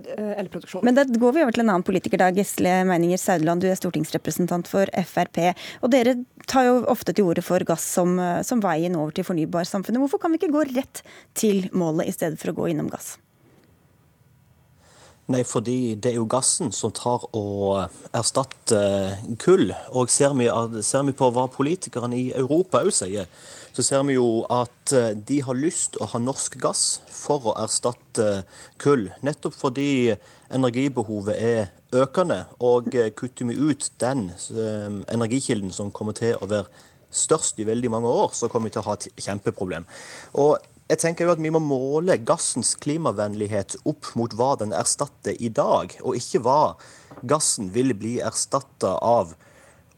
[0.41, 0.85] elproduksjon.
[0.87, 2.31] Men da går vi over til en annen politiker, da.
[2.33, 5.41] Gisle Meininger Saudeland, du er stortingsrepresentant for Frp.
[5.81, 6.15] Og dere
[6.49, 10.01] tar jo ofte til orde for gass som, eh, som veien over til fornybarsamfunnet.
[10.01, 11.03] Hvorfor kan vi ikke gå rett
[11.33, 13.17] til målet i stedet for å gå innom gass?
[15.31, 17.85] Nei, fordi det er jo gassen som tar og
[18.17, 19.69] erstatter kull.
[19.95, 20.49] Og ser vi,
[20.83, 23.29] ser vi på hva politikerne i Europa òg sier,
[23.71, 27.55] så ser vi jo at eh, de har lyst å ha norsk gass for å
[27.63, 28.41] erstatte
[28.81, 29.07] kull.
[29.23, 30.17] Nettopp fordi
[30.51, 32.41] energibehovet er økende.
[32.59, 36.67] Og eh, kutter vi ut den eh, energikilden som kommer til å være
[37.11, 39.87] størst i veldig mange år, så kommer vi til å ha et kjempeproblem.
[40.39, 40.59] Og
[40.91, 45.51] jeg tenker jo at Vi må måle gassens klimavennlighet opp mot hva den erstatter i
[45.53, 46.75] dag, og ikke hva
[47.27, 49.35] gassen vil bli erstatta av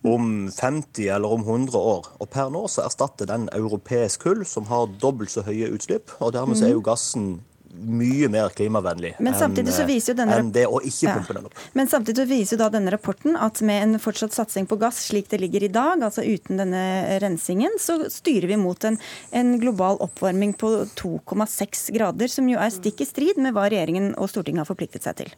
[0.04, 2.10] om 50 eller om 100 år.
[2.20, 6.12] Og Per nå så erstatter den europeisk kull, som har dobbelt så høye utslipp.
[6.20, 6.88] og Dermed så er jo mm.
[6.90, 7.28] gassen
[7.74, 11.16] mye mer klimavennlig enn, enn det å ikke ja.
[11.18, 11.62] pumpe den opp.
[11.78, 15.02] Men samtidig så viser jo da denne rapporten at med en fortsatt satsing på gass
[15.08, 16.84] slik det ligger i dag, altså uten denne
[17.24, 19.00] rensingen, så styrer vi mot en,
[19.32, 24.14] en global oppvarming på 2,6 grader, som jo er stikk i strid med hva regjeringen
[24.18, 25.34] og Stortinget har forpliktet seg til.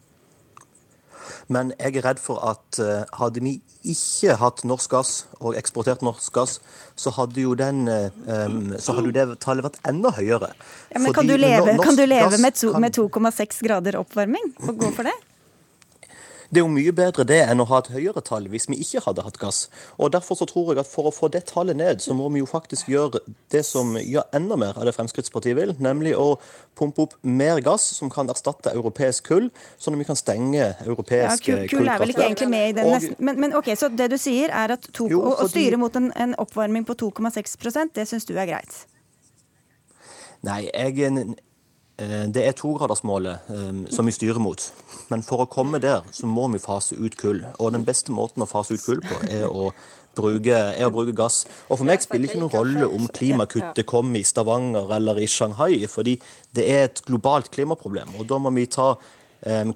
[1.51, 6.01] Men jeg er redd for at uh, hadde vi ikke hatt norsk gass og eksportert
[6.05, 6.57] norsk gass,
[6.97, 10.55] så hadde jo den, um, så hadde det tallet vært enda høyere.
[10.89, 12.57] Ja, men Fordi, kan du leve, kan du leve med
[12.97, 15.13] 2,6 grader oppvarming og gå for det?
[16.49, 19.03] Det er jo mye bedre det enn å ha et høyere tall hvis vi ikke
[19.07, 19.65] hadde hatt gass.
[19.97, 22.41] Og Derfor så tror jeg at for å få det tallet ned, så må vi
[22.43, 23.21] jo faktisk gjøre
[23.53, 26.35] det som gjør enda mer av det Fremskrittspartiet vil, nemlig å
[26.77, 29.49] pumpe opp mer gass som kan erstatte europeisk kull,
[29.81, 32.75] sånn at vi kan stenge europeisk ja, kull, kull er vel ikke egentlig med i
[32.79, 35.51] den nesten, men, men, ok, Så det du sier er at to, jo, fordi, å
[35.51, 38.83] styre mot en, en oppvarming på 2,6% det syns du er greit?
[40.45, 41.35] Nei, jeg
[41.97, 43.51] det er togradersmålet
[43.93, 44.59] som vi styrer mot.
[45.07, 47.39] Men for å komme der, så må vi fase ut kull.
[47.55, 49.69] Og den beste måten å fase ut kull på, er å
[50.15, 51.43] bruke, er å bruke gass.
[51.69, 55.29] Og For meg spiller det ikke noen rolle om klimakuttet kommer i Stavanger eller i
[55.29, 56.17] Shanghai, fordi
[56.55, 58.15] det er et globalt klimaproblem.
[58.19, 58.93] Og da må vi ta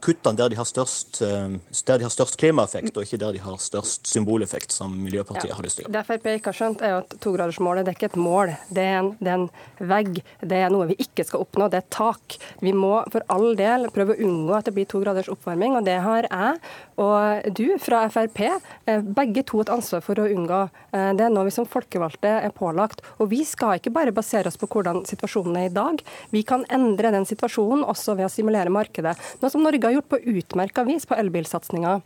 [0.01, 4.09] kuttene der de, størst, der de, har størst, klimaeffekt, og ikke der de har størst
[4.09, 5.57] symboleffekt, som Miljøpartiet ja.
[5.57, 5.89] har lyst til.
[5.93, 9.11] Det Frp ikke har skjønt, er at togradersmålet er ikke et mål, det er, en,
[9.19, 10.21] det er, en, vegg.
[10.41, 12.39] Det er noe vi ikke skal oppnå, det er et tak.
[12.65, 15.85] Vi må for all del prøve å unngå at det blir to graders oppvarming, og
[15.87, 16.57] det har jeg
[16.99, 20.59] og du fra Frp eh, begge to et ansvar for å unngå.
[20.91, 23.03] Eh, det er noe vi som folkevalgte er pålagt.
[23.23, 26.03] Og vi skal ikke bare basere oss på hvordan situasjonen er i dag.
[26.35, 29.15] Vi kan endre den situasjonen også ved å simulere markedet.
[29.39, 32.01] Noe som Norge har gjort på utmerka vis på elbilsatsinga.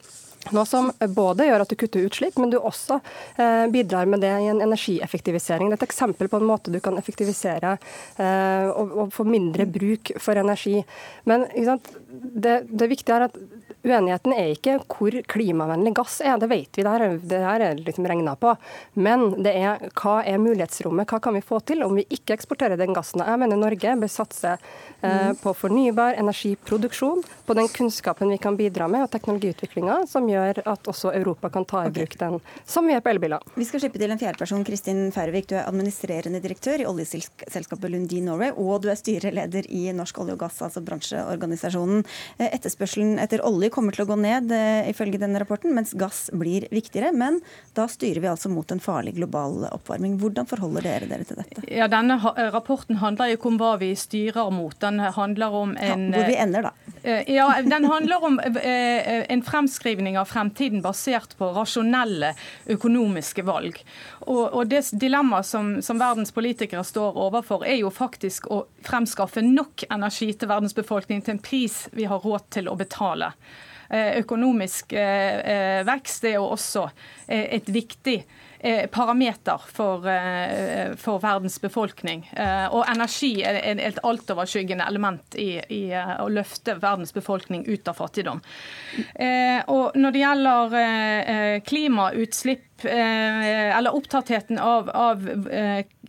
[0.52, 3.00] Noe som både gjør at du kutter utslipp, men du også
[3.40, 5.70] eh, bidrar med det i en energieffektivisering.
[5.72, 7.78] Det er et eksempel på en måte du kan effektivisere
[8.18, 10.82] eh, og, og, få mindre bruk for energi.
[11.30, 13.40] Men det, det viktige er at
[13.84, 17.82] Uenigheten er ikke hvor klimavennlig gass er, det vet vi, det her, det her er
[17.84, 18.54] liksom regna på.
[18.96, 22.80] Men det er hva er mulighetsrommet, hva kan vi få til om vi ikke eksporterer
[22.80, 23.20] den gassen.
[23.28, 28.88] Jeg mener Norge bør satse eh, på fornybar energiproduksjon, på den kunnskapen vi kan bidra
[28.88, 32.96] med og teknologiutviklinga som gjør at også Europa kan ta i bruk den, som vi
[32.96, 33.44] gjør på elbiler.
[33.56, 35.48] Vi skal slippe til en fjerdeperson, Kristin Færøvik.
[35.50, 40.38] Du er administrerende direktør i oljeselskapet Lundin Norway, og du er styreleder i Norsk olje
[40.38, 42.04] og gass, altså bransjeorganisasjonen.
[42.38, 46.30] Eh, etterspørselen etter olje kommer til å gå ned, eh, ifølge denne rapporten, mens gass
[46.34, 47.14] blir viktigere.
[47.14, 47.42] Men
[47.76, 50.18] da styrer vi altså mot en farlig global oppvarming.
[50.22, 51.66] Hvordan forholder dere dere til dette?
[51.72, 52.18] Ja, Denne
[52.54, 54.74] rapporten handler jo ikke om hva vi styrer mot.
[54.80, 56.72] Den handler om en ja, Hvor vi ender, da.
[57.04, 62.34] Eh, ja, Den handler om en fremskrivning av fremtiden basert på rasjonelle
[62.76, 63.80] økonomiske valg.
[64.28, 69.44] Og, og Det dilemmaet som, som verdens politikere står overfor, er jo faktisk å fremskaffe
[69.46, 73.34] nok energi til verdens befolkning til en pris vi har råd til å betale.
[73.94, 76.88] Eh, økonomisk eh, eh, vekst er jo også
[77.28, 78.16] et viktig
[78.92, 80.06] parameter for,
[80.96, 82.24] for, verdens befolkning.
[82.72, 88.40] Og energi er et altoverskyggende element i, i, å løfte verdens befolkning ut av fattigdom.
[89.74, 90.78] Og når det gjelder
[91.68, 95.28] klimautslipp eller opptattheten av, av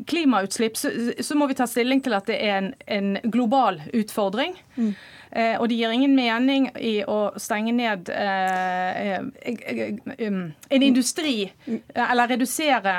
[0.07, 4.55] klimautslipp, så, så, må vi ta stilling til at det er en, en global utfordring.
[4.79, 4.95] Mm.
[5.35, 11.53] Eh, og det gir ingen mening i å stenge ned eh, eh, um, en industri,
[11.91, 12.95] eller redusere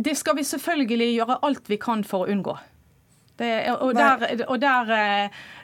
[0.00, 2.56] Det skal vi selvfølgelig gjøre alt vi kan for å unngå.
[3.40, 4.90] Det, og der, og der,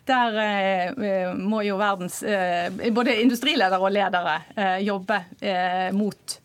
[0.09, 2.23] der, må jo verdens
[2.95, 4.39] både industriledere og ledere
[4.81, 5.21] jobbe
[5.93, 6.39] mot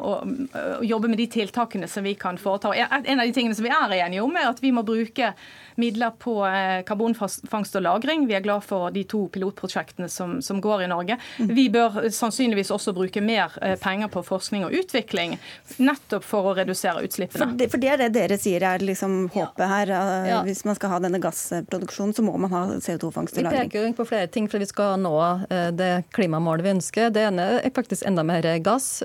[0.00, 2.72] og jobbe med de tiltakene som vi kan foreta.
[2.72, 5.32] En av de tingene som vi er enige om, er at vi må bruke
[5.76, 8.26] midler på eh, karbonfangst og -lagring.
[8.26, 11.18] Vi er glad for de to pilotprosjektene som, som går i Norge.
[11.38, 11.54] Mm.
[11.54, 15.38] Vi bør sannsynligvis også bruke mer eh, penger på forskning og utvikling,
[15.76, 17.44] nettopp for å redusere utslippene.
[17.44, 19.94] For det, for det er det dere sier er liksom håpet her.
[20.26, 20.42] Ja.
[20.46, 23.68] Hvis man skal ha denne gassproduksjonen, så må man ha CO2-fangst og -lagring.
[23.68, 25.16] Vi peker jo på flere ting for vi skal nå
[25.50, 27.10] eh, det klimamålet vi ønsker.
[27.10, 29.02] Det ene er faktisk enda mer gass,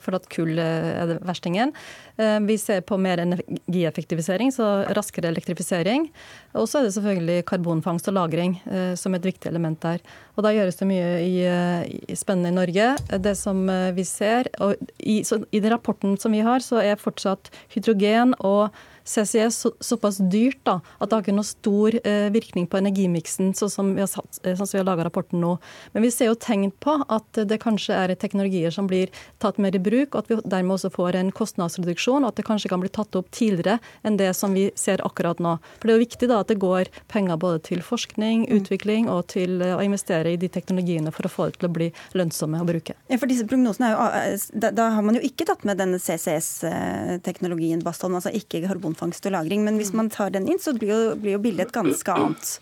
[0.00, 1.72] for at kull er det verstingen.
[2.16, 6.06] Eh, vi ser på mer energieffektivisering, så raskere elektrifisering.
[6.54, 9.98] Og så er det selvfølgelig karbonfangst og -lagring eh, som et viktig element der.
[10.36, 12.96] Og da gjøres det mye i, eh, i spennende i Norge.
[13.18, 17.50] Det som vi ser, og i, i den rapporten som vi har, så er fortsatt
[17.74, 18.70] hydrogen og
[19.04, 23.52] CCS så, såpass dyrt da, at det har ikke noe stor eh, virkning på energimiksen,
[23.56, 25.54] sånn som vi har, satt, eh, sånn som vi har laga rapporten nå.
[25.92, 29.76] Men vi ser jo tegn på at det kanskje er teknologier som blir tatt mer
[29.76, 32.82] i bruk, og at vi dermed også får en kostnadsreduksjon, og at det kanskje kan
[32.82, 35.56] bli tatt opp tidligere enn det som vi ser akkurat nå.
[35.78, 38.56] For Det er jo viktig da at det går penger både til forskning, mm.
[38.56, 41.74] utvikling og til eh, å investere i de teknologiene for å få det til å
[41.76, 42.96] bli lønnsomme å bruke.
[43.12, 46.00] Ja, for disse prognosene er jo, da, da har man jo ikke tatt med denne
[46.00, 49.64] CCS-teknologien, Bastholm, altså ikke karbon karbonfangst og -lagring.
[49.64, 52.60] Men hvis man tar den inn, så blir jo, blir jo bildet et ganske annet.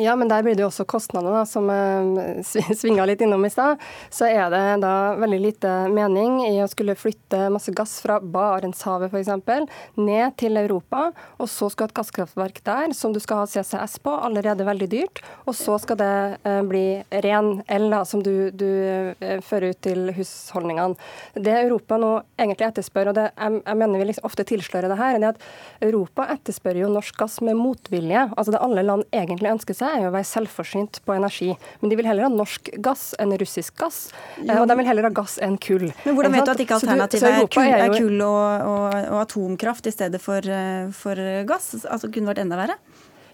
[0.00, 2.38] Ja, men der blir det jo også kostnader, da, som eh,
[2.78, 3.80] svinga litt innom i stad.
[4.14, 9.10] Så er det da veldig lite mening i å skulle flytte masse gass fra Barentshavet
[9.10, 9.66] f.eks.
[9.98, 11.08] ned til Europa,
[11.42, 15.22] og så skal et gasskraftverk der som du skal ha CCS på, allerede veldig dyrt.
[15.50, 16.12] Og så skal det
[16.46, 16.84] eh, bli
[17.26, 20.94] ren el da, som du, du eh, fører ut til husholdningene.
[21.34, 25.02] Det Europa nå egentlig etterspør, og det, jeg, jeg mener vi liksom ofte tilslører det
[25.02, 25.44] her, er at
[25.90, 28.28] Europa etterspør jo norsk gass med motvilje.
[28.30, 31.50] Altså det alle land egentlig ønsker seg er jo å være selvforsynt på energi.
[31.80, 34.00] Men de vil heller ha norsk gass enn russisk gass.
[34.42, 35.88] Eh, og de vil heller ha gass enn kull.
[36.04, 39.90] Men hvordan vet du at ikke alternativet er kull, er kull og, og, og, atomkraft
[39.90, 41.74] i stedet for, eh, for gass?
[41.84, 42.78] Altså kunne vært enda verre?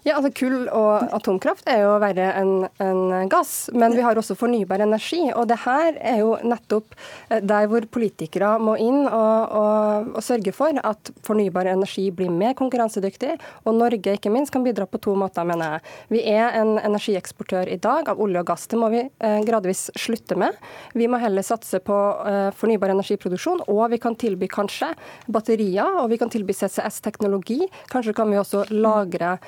[0.05, 4.35] Ja, altså Kull og atomkraft er jo verre enn en gass, men vi har også
[4.37, 5.31] fornybar energi.
[5.33, 6.93] og det her er jo nettopp
[7.31, 12.29] eh, der hvor politikere må inn og, og, og sørge for at fornybar energi blir
[12.29, 13.31] mer konkurransedyktig.
[13.65, 15.95] Og Norge ikke minst kan bidra på to måter, mener jeg.
[16.13, 18.67] Vi er en energieksportør i dag av olje og gass.
[18.69, 20.53] Det må vi eh, gradvis slutte med.
[20.93, 21.97] Vi må heller satse på
[22.29, 24.93] eh, fornybar energiproduksjon, og vi kan tilby kanskje
[25.25, 27.63] batterier, og vi kan tilby CCS-teknologi.
[27.89, 29.39] Kanskje kan vi også lagre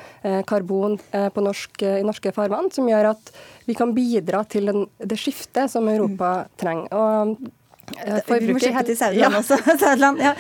[0.48, 3.32] karbon eh, norsk, eh, i norske farvann, som gjør at
[3.68, 6.88] vi kan bidra til den, det skiftet som Europa trenger.
[6.96, 7.36] Og
[7.98, 9.44] eh, vi må sjekke til Saudeland ja.
[9.44, 9.60] også.
[9.84, 10.34] Saudland, ja.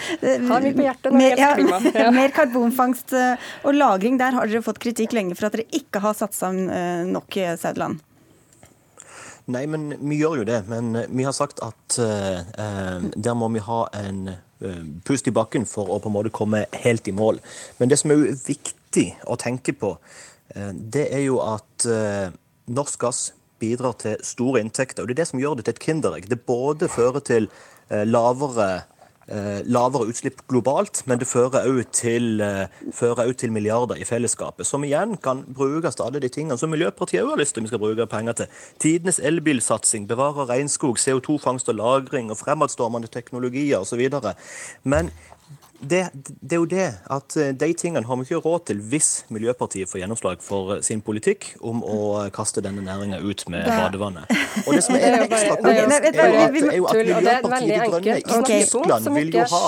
[0.49, 1.79] Har mye på hjertet når det gjelder klima.
[2.07, 2.09] Ja.
[2.15, 4.19] Mer karbonfangst og -lagring.
[4.19, 8.03] Der har dere fått kritikk lenge for at dere ikke har satt sammen nok Saudeland.
[9.47, 10.59] Nei, men vi gjør jo det.
[10.67, 14.35] Men vi har sagt at eh, der må vi ha en
[15.05, 17.39] pust i bakken for å på en måte komme helt i mål.
[17.77, 19.97] Men det som er viktig viktig å tenke på,
[20.55, 22.31] eh, det er jo at eh,
[22.67, 25.03] norsk gass bidrar til store inntekter.
[25.03, 26.29] og Det er det som gjør det til et kinderegg.
[26.29, 27.49] Det både fører til
[27.89, 28.83] eh, lavere,
[29.67, 32.39] lavere utslipp globalt, men det fører òg til,
[33.35, 34.63] til, milliarder i fellesskapet.
[34.63, 37.67] Som igjen kan brukes til alle de tingene som Miljøpartiet òg har lyst til vi
[37.67, 38.47] skal bruke penger til.
[38.79, 44.07] Tidenes elbilsatsing, bevare regnskog, CO2-fangst og -lagring og fremadstormende teknologier osv.
[44.83, 45.11] Men
[45.79, 46.09] det,
[46.41, 49.89] det, er jo det at eh, de tingene har vi ikke råd til hvis Miljøpartiet
[49.89, 51.97] får gjennomslag for eh, sin politikk om å
[52.33, 54.25] kaste denne næringa ut med badevannet.
[54.65, 58.17] Og det som er ekstra komisk, er jo at, er jo at Miljøpartiet De Grønne
[58.17, 59.61] i Tyskland vil jo ha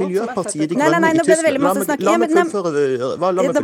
[0.00, 2.04] Miljøpartiet De Grønne i Tyskland.
[2.08, 2.74] La meg fullføre.
[3.30, 3.62] At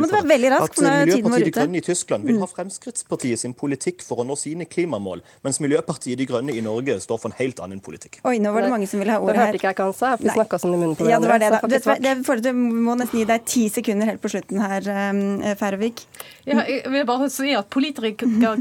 [0.55, 4.39] rask når Miljøpartiet De Grønne i Tyskland vil ha Fremskrittspartiet sin politikk for å nå
[4.39, 8.21] sine klimamål, mens Miljøpartiet De Grønne i Norge står for en helt annen politikk.
[8.23, 9.51] Oi, nå var det mange som ville ha ordet her.
[9.51, 11.31] Det hørte ikke jeg hva han sa, vi snakka sånn i munnen på ja, det
[11.33, 11.59] var det, da.
[11.67, 16.03] Det, det, må nesten gi deg ti sekunder helt på slutten her, eh, Færøvik.
[16.47, 18.13] Ja, jeg vil bare si at Politikere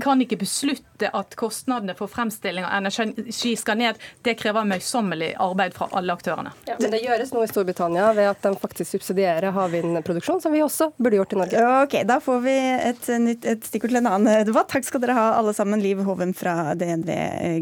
[0.02, 4.00] kan ikke beslutte at kostnadene for fremstilling av energi skal ned.
[4.26, 6.52] Det krever møysommelig arbeid fra alle aktørene.
[6.66, 10.64] Ja, men det gjøres nå i Storbritannia ved at de faktisk subsidierer havvindproduksjon, som vi
[10.64, 11.64] også burde gjort i Norge.
[11.84, 14.70] Ok, Da får vi et, nytt, et stikkord til en annen debatt.
[14.72, 15.82] Takk skal dere ha alle sammen.
[15.84, 17.12] Liv Hoven fra DNV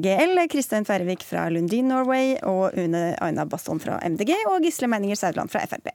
[0.04, 5.16] GL, Kristein Færøvik fra Lundin Norway og Une Aina Baston fra MDG og Gisle Meininger
[5.16, 5.88] Saudland fra Frp.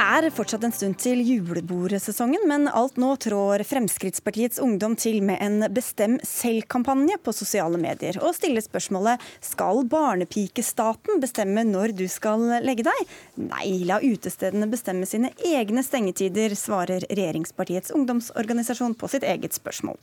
[0.00, 5.66] Er fortsatt en stund til julebordsesongen, men alt nå trår Fremskrittspartiets ungdom til med en
[5.72, 12.86] Bestem selv-kampanje på sosiale medier, og stiller spørsmålet skal barnepikestaten bestemme når du skal legge
[12.86, 13.02] deg?
[13.40, 19.98] Nei, la utestedene bestemme sine egne stengetider, svarer regjeringspartiets ungdomsorganisasjon på sitt eget spørsmål.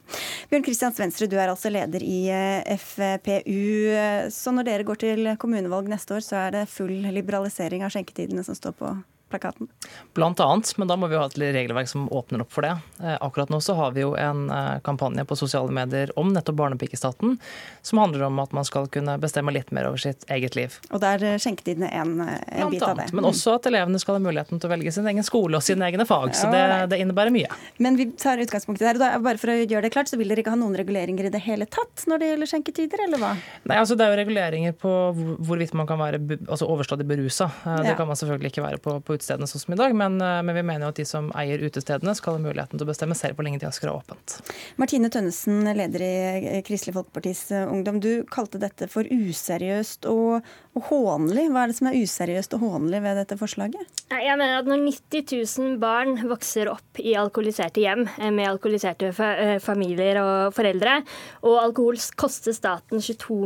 [0.51, 4.29] Bjørn Kristian Svensrud, du er altså leder i eh, FPU.
[4.33, 8.45] Så når dere går til kommunevalg neste år, så er det full liberalisering av skjenketidene
[8.45, 8.95] som står på
[9.33, 9.69] plakaten?
[10.17, 12.75] Blant annet, men da må vi ha et regelverk som åpner opp for det.
[13.01, 16.59] Eh, akkurat nå så har vi jo en eh, kampanje på sosiale medier om nettopp
[16.61, 17.37] barnepikestaten,
[17.81, 20.77] som handler om at man skal kunne bestemme litt mer over sitt eget liv.
[20.91, 23.09] Og der er skjenketidene en, en bit av det.
[23.15, 25.87] Men også at elevene skal ha muligheten til å velge sin egen skole og sine
[25.89, 26.35] egne fag.
[26.37, 26.63] Så det,
[26.93, 27.49] det innebærer mye.
[27.83, 28.99] Men vi tar utgangspunktet der.
[28.99, 31.29] og da, Bare for å gjøre det klart, så vil dere ikke ha noen reguleringer
[31.29, 33.33] i det hele tatt når det gjelder skjenketider, eller hva?
[33.69, 37.49] Nei, altså det er jo reguleringer på hvorvidt man kan være altså overstadig berusa.
[37.65, 40.19] Eh, det kan man selvfølgelig ikke være på, på utestedene sånn som i dag, men,
[40.21, 42.91] eh, men, vi mener jo at de som eier utestedene skal ha muligheten til å
[42.91, 44.39] bestemme selv hvor lenge de skal ha åpent.
[44.77, 48.01] Martine Tønnesen, leder i Kristelig Folkepartis eh, Ungdom.
[48.03, 50.43] Du kalte dette for useriøst og,
[50.73, 51.45] og hånlig.
[51.53, 54.01] Hva er det som er useriøst og hånlig ved dette forslaget?
[54.09, 59.11] Jeg mener at når 90 000 barn vokser opp i alkoholiserte hjem eh, med alkoholiserte
[59.61, 60.99] familier og foreldre,
[61.45, 63.37] og alkohol koster staten 22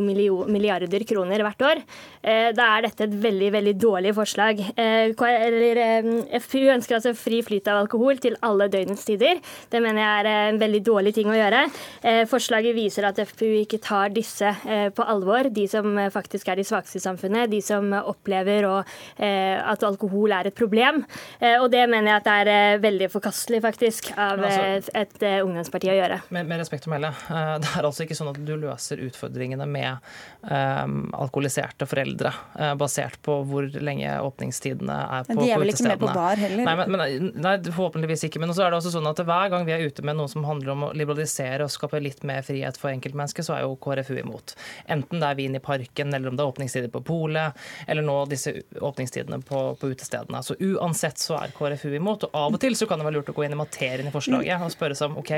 [0.48, 1.82] milliarder kroner hvert år,
[2.24, 4.60] da er dette et veldig veldig dårlig forslag.
[4.78, 9.40] FPU ønsker altså fri flyt av alkohol til alle døgnets tider.
[9.72, 11.64] Det mener jeg er en veldig dårlig ting å gjøre.
[12.32, 14.52] Forslaget viser at FPU ikke tar disse
[14.98, 17.17] på alvor, de som faktisk er de svakeste i samfunnet,
[17.52, 21.04] de som opplever at alkohol er et problem.
[21.62, 25.98] Og det mener jeg at det er veldig forkastelig, faktisk, av altså, et ungdomsparti å
[25.98, 26.20] gjøre.
[26.36, 27.12] Med, med respekt å melde,
[27.64, 30.10] det er altså ikke sånn at du løser utfordringene med
[30.48, 32.34] um, alkoholiserte foreldre
[32.80, 35.46] basert på hvor lenge åpningstidene er på, utestedene.
[35.46, 36.64] De er vel ikke med på bar heller?
[36.68, 38.42] Nei, men, men, nei, forhåpentligvis ikke.
[38.44, 40.46] Men så er det også sånn at hver gang vi er ute med noe som
[40.48, 44.16] handler om å liberalisere og skape litt mer frihet for enkeltmennesket, så er jo KrFU
[44.22, 44.56] imot.
[44.94, 48.18] Enten det er vin i parken, eller om det er åpningstider på polet, eller nå
[48.32, 50.42] disse åpningstidene på, på utestedene.
[50.44, 52.28] Så uansett så er KrFU imot.
[52.30, 54.14] Og av og til så kan det være lurt å gå inn i materien i
[54.14, 55.34] forslaget og spørre seg om OK,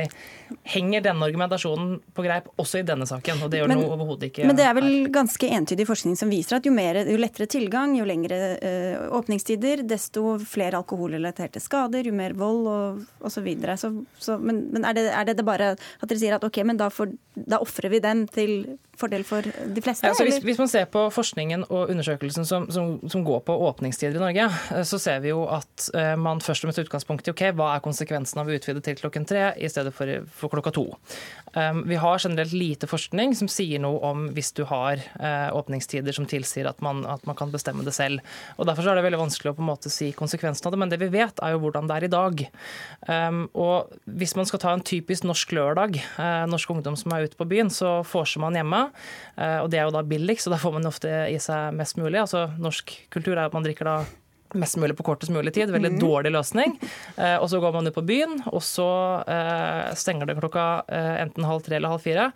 [0.75, 3.43] henger denne argumentasjonen på greip også i denne saken?
[3.45, 6.31] Og det gjør men, noe overhodet ikke Men det er vel ganske entydig forskning som
[6.31, 8.73] viser at jo, mer, jo lettere tilgang, jo lengre ø,
[9.19, 13.39] åpningstider, desto flere alkoholrelaterte skader, jo mer vold og osv.
[13.39, 13.77] Så videre.
[13.79, 16.79] så, så, men, men er, det, er, det, bare at dere sier at OK, men
[16.79, 18.55] da, får, da ofrer vi den til
[18.99, 20.07] fordel for de fleste?
[20.07, 24.19] Ja, hvis, hvis, man ser på forskningen og undersøkelsen som, som, som, går på åpningstider
[24.19, 27.33] i Norge, eh, så ser vi jo at uh, man først og fremst utgangspunkt i
[27.33, 30.73] ok, hva er konsekvensen av å utvide til klokken tre i stedet for, for klokka
[30.75, 30.87] to.
[31.55, 36.15] Um, vi har generelt lite forskning som sier noe om hvis du har uh, åpningstider
[36.15, 38.23] som tilsier at man, at man, kan bestemme det selv.
[38.57, 40.91] Og Derfor er det veldig vanskelig å på en måte si konsekvensen av det, men
[40.91, 42.45] det vi vet er jo hvordan det er i dag.
[43.07, 47.29] Um, og Hvis man skal ta en typisk norsk lørdag, uh, norsk ungdom som er
[47.29, 48.88] ute på byen, så vorser man hjemme.
[49.35, 51.99] Uh, og Det er jo da billigst, så da får man ofte i seg mest
[51.99, 52.19] mulig.
[52.21, 54.01] Altså Norsk kultur er at man drikker da
[54.57, 55.71] mest mulig på kortest mulig tid.
[55.71, 55.99] Veldig mm.
[56.01, 56.75] dårlig løsning.
[57.17, 58.89] Eh, og så går man ut på byen, og så
[59.29, 62.29] eh, stenger det klokka eh, enten halv tre eller halv fire.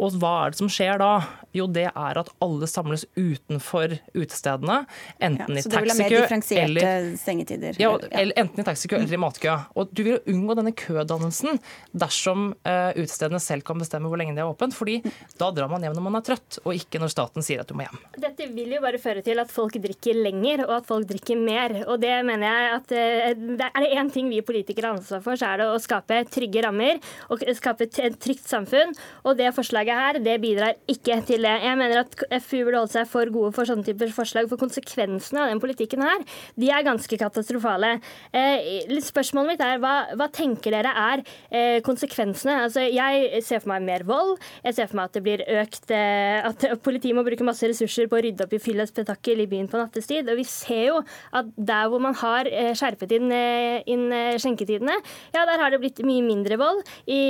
[0.00, 1.12] Og hva er det som skjer da?
[1.56, 4.84] Jo, det er at alle samles utenfor utestedene.
[5.22, 6.20] Enten ja, i taxikø
[6.60, 7.80] eller det stengetider?
[7.80, 9.56] Ja, eller enten i taxikø eller i matkø.
[9.74, 11.58] Og du vil unngå denne kødannelsen
[11.90, 15.00] dersom uh, utestedene selv kan bestemme hvor lenge de er åpent, fordi
[15.40, 17.76] da drar man hjem når man er trøtt, og ikke når staten sier at du
[17.78, 18.00] må hjem.
[18.22, 21.76] Dette vil jo bare føre til at folk drikker lenger, og at folk drikker mer.
[21.88, 25.40] Og det mener jeg at uh, er det én ting vi politikere har ansvar for,
[25.40, 28.94] så er det å skape trygge rammer og skape et trygt samfunn.
[29.26, 31.62] Og det forslaget forslaget her det bidrar ikke til det.
[31.64, 35.42] Jeg mener at FU burde holde seg for gode for sånne typer forslag, for konsekvensene
[35.42, 36.22] av den politikken her,
[36.56, 38.00] de er ganske katastrofale.
[38.32, 42.60] Eh, spørsmålet mitt er hva, hva tenker dere er eh, konsekvensene?
[42.66, 44.38] Altså, jeg ser for meg mer vold.
[44.64, 48.08] Jeg ser for meg at det blir økt eh, At politiet må bruke masse ressurser
[48.10, 50.28] på å rydde opp i fyll og spetakkel i byen på nattestid.
[50.30, 51.00] Og vi ser jo
[51.36, 54.96] at der hvor man har eh, skjerpet inn, eh, inn eh, skjenketidene,
[55.34, 56.84] ja, der har det blitt mye mindre vold.
[57.10, 57.20] I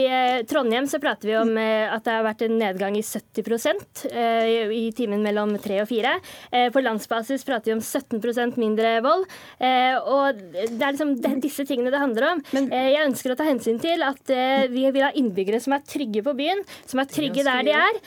[0.48, 4.90] Trondheim så prater vi om at det har vært en nedgang i 70 eh, i
[4.96, 6.16] timen mellom tre og fire.
[6.50, 9.26] Eh, på landsbasis prater vi om 17% mindre vold.
[9.58, 12.42] Eh, og det er liksom disse tingene det handler om.
[12.52, 14.32] Jeg ønsker å ta hensyn til at
[14.70, 18.00] vi vil ha innbyggere som er trygge på byen, som er trygge der de er.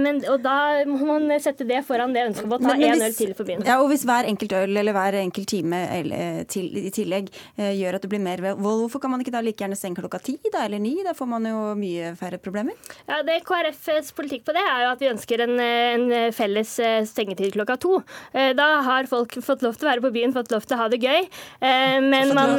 [0.00, 3.14] Men, og da må man sette det foran det ønsket om å ta én øl
[3.16, 3.64] til på byen.
[3.66, 5.80] Ja, og Hvis hver enkelt øl eller hver enkelt time
[6.52, 9.62] til, i tillegg gjør at det blir mer vold, hvorfor kan man ikke da like
[9.62, 10.96] gjerne stenge klokka ti da, eller ni?
[11.06, 12.76] Da får man jo mye færre problemer.
[13.08, 16.72] Ja, det KrF KrFs politikk på det er jo at vi ønsker en, en, felles
[16.82, 17.98] eh, stengetid klokka to.
[18.32, 20.80] Eh, da har folk fått lov til å være på byen, fått lov til å
[20.80, 21.26] ha det gøy.
[21.60, 22.54] Eh, men man,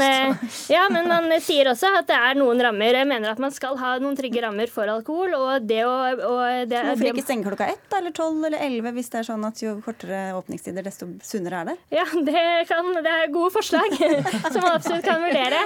[0.71, 2.99] ja, men man sier også at det er noen rammer.
[3.01, 5.35] Jeg mener at man skal ha noen trygge rammer for alkohol.
[5.37, 5.95] og det å...
[6.27, 9.45] Og det, Hvorfor ikke stenge klokka ett eller tolv eller elleve hvis det er sånn
[9.47, 11.77] at jo kortere åpningstider, desto sunnere er det?
[11.99, 13.95] Ja, det, kan, det er gode forslag
[14.53, 15.63] som man absolutt kan vurdere.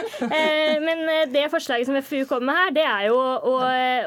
[0.86, 3.56] Men det forslaget som FU kommer med her, det er jo å,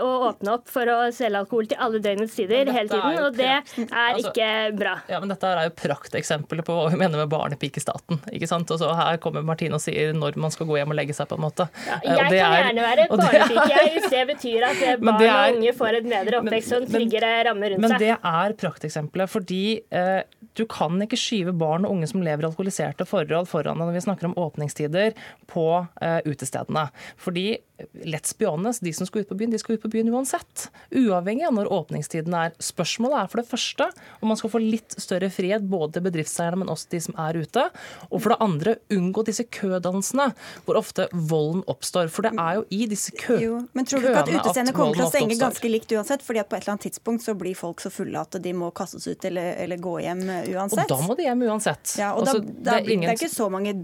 [0.04, 3.50] å åpne opp for å selge alkohol til alle døgnets tider hele tiden, og det
[3.50, 4.94] er altså, ikke bra.
[5.10, 8.20] Ja, men Dette er jo prakteksempler på hva vi mener med barnepikestaten.
[8.32, 8.70] ikke sant?
[8.70, 11.28] Og så Her kommer Martine og sier når man skal gå hjem og legge seg,
[11.30, 11.66] på en måte.
[11.88, 15.74] Ja, jeg kan er, gjerne være barnepike hvis det betyr at barn er, og unge
[15.80, 17.98] får et bedre oppvekst og en tryggere ramme rundt men seg.
[17.98, 19.62] Men det er prakteksempelet, fordi
[19.94, 20.20] eh,
[20.54, 23.96] du kan ikke skyve barn og unge som lever i alkoholiserte forhold foran deg når
[23.96, 25.14] vi snakker om åpningstider
[25.50, 25.66] på
[26.04, 26.88] eh, utestedene.
[27.20, 27.48] Fordi
[28.04, 30.68] let's be honest, de som skal ut på byen, de skal ut på byen uansett.
[30.94, 32.54] Uavhengig av når åpningstiden er.
[32.62, 33.88] Spørsmålet er for det første
[34.20, 37.64] om man skal få litt større frihet både bedriftseierne, men også de som er ute.
[38.10, 40.30] Og for det andre unngå disse kødansene
[40.66, 42.12] hvor ofte volden oppstår.
[42.14, 45.00] For det er jo i disse kø jo, Men tror du ikke at utestedene kommer
[45.00, 46.22] til å stenge ganske likt uansett?
[46.24, 48.70] fordi at på et eller annet tidspunkt så blir folk så fulle at de må
[48.76, 50.22] kastes ut eller, eller gå hjem
[50.54, 50.86] uansett?
[50.86, 51.96] Og da må de hjem uansett.
[51.98, 53.08] Ja, og altså, da, det, er ingen...
[53.08, 53.74] det, er ikke så mange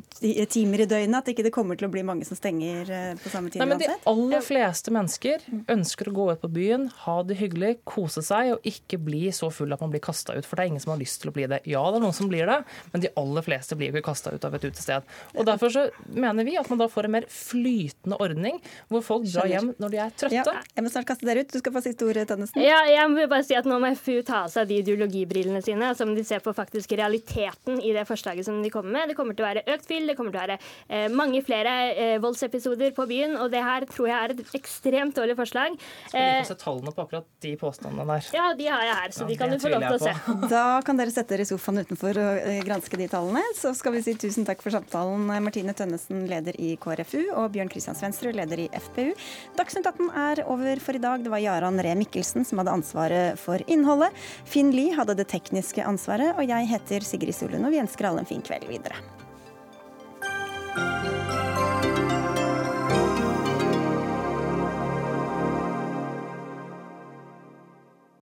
[0.54, 3.32] timer i døgnet at ikke det kommer til å bli mange som stenger eh, på
[3.32, 3.60] samme tid.
[3.60, 3.79] Nei.
[3.80, 8.54] De aller fleste mennesker ønsker å gå ut på byen, ha det hyggelig, kose seg
[8.54, 10.46] og ikke bli så full at man blir kasta ut.
[10.46, 11.62] For det er ingen som har lyst til å bli det.
[11.70, 12.58] Ja, det er noen som blir det,
[12.92, 15.06] men de aller fleste blir ikke kasta ut av et utested.
[15.36, 18.60] Og Derfor så mener vi at man da får en mer flytende ordning,
[18.90, 20.36] hvor folk drar hjem når de er trøtte.
[20.40, 21.50] Ja, jeg må snart kaste dere ut.
[21.50, 22.60] Du skal få siste ordet, Tønnesen.
[22.62, 25.92] Ja, jeg må bare si at Nå må FU ta av seg de ideologibrillene sine,
[25.94, 29.12] som de ser på faktisk realiteten i det forslaget som de kommer med.
[29.12, 30.56] Det kommer til å være økt fyll, det kommer til å være
[30.88, 33.36] eh, mange flere eh, voldsepisoder på byen.
[33.38, 35.76] og Det her tror jeg er et ekstremt dårlig forslag.
[36.08, 38.30] Skal vi få se tallene på akkurat de påstandene der?
[38.36, 40.36] Ja, de har jeg her, så ja, de kan du få lov til å se.
[40.50, 43.42] Da kan dere sette dere i sofaen utenfor og eh, granske de tallene.
[43.58, 47.70] Så skal vi si tusen takk for samtalen, Martine Tønnesen, leder i KrFU, og Bjørn
[47.72, 49.12] Kristian Svendsrud, leder i FPU.
[49.58, 51.24] Dagsnytt 18 er over for i dag.
[51.24, 54.14] Det var Jaran Ree Mikkelsen som hadde ansvaret for innholdet.
[54.48, 58.24] Finn Lie hadde det tekniske ansvaret, og jeg heter Sigrid Solund, og vi ønsker alle
[58.24, 58.98] en fin kveld videre.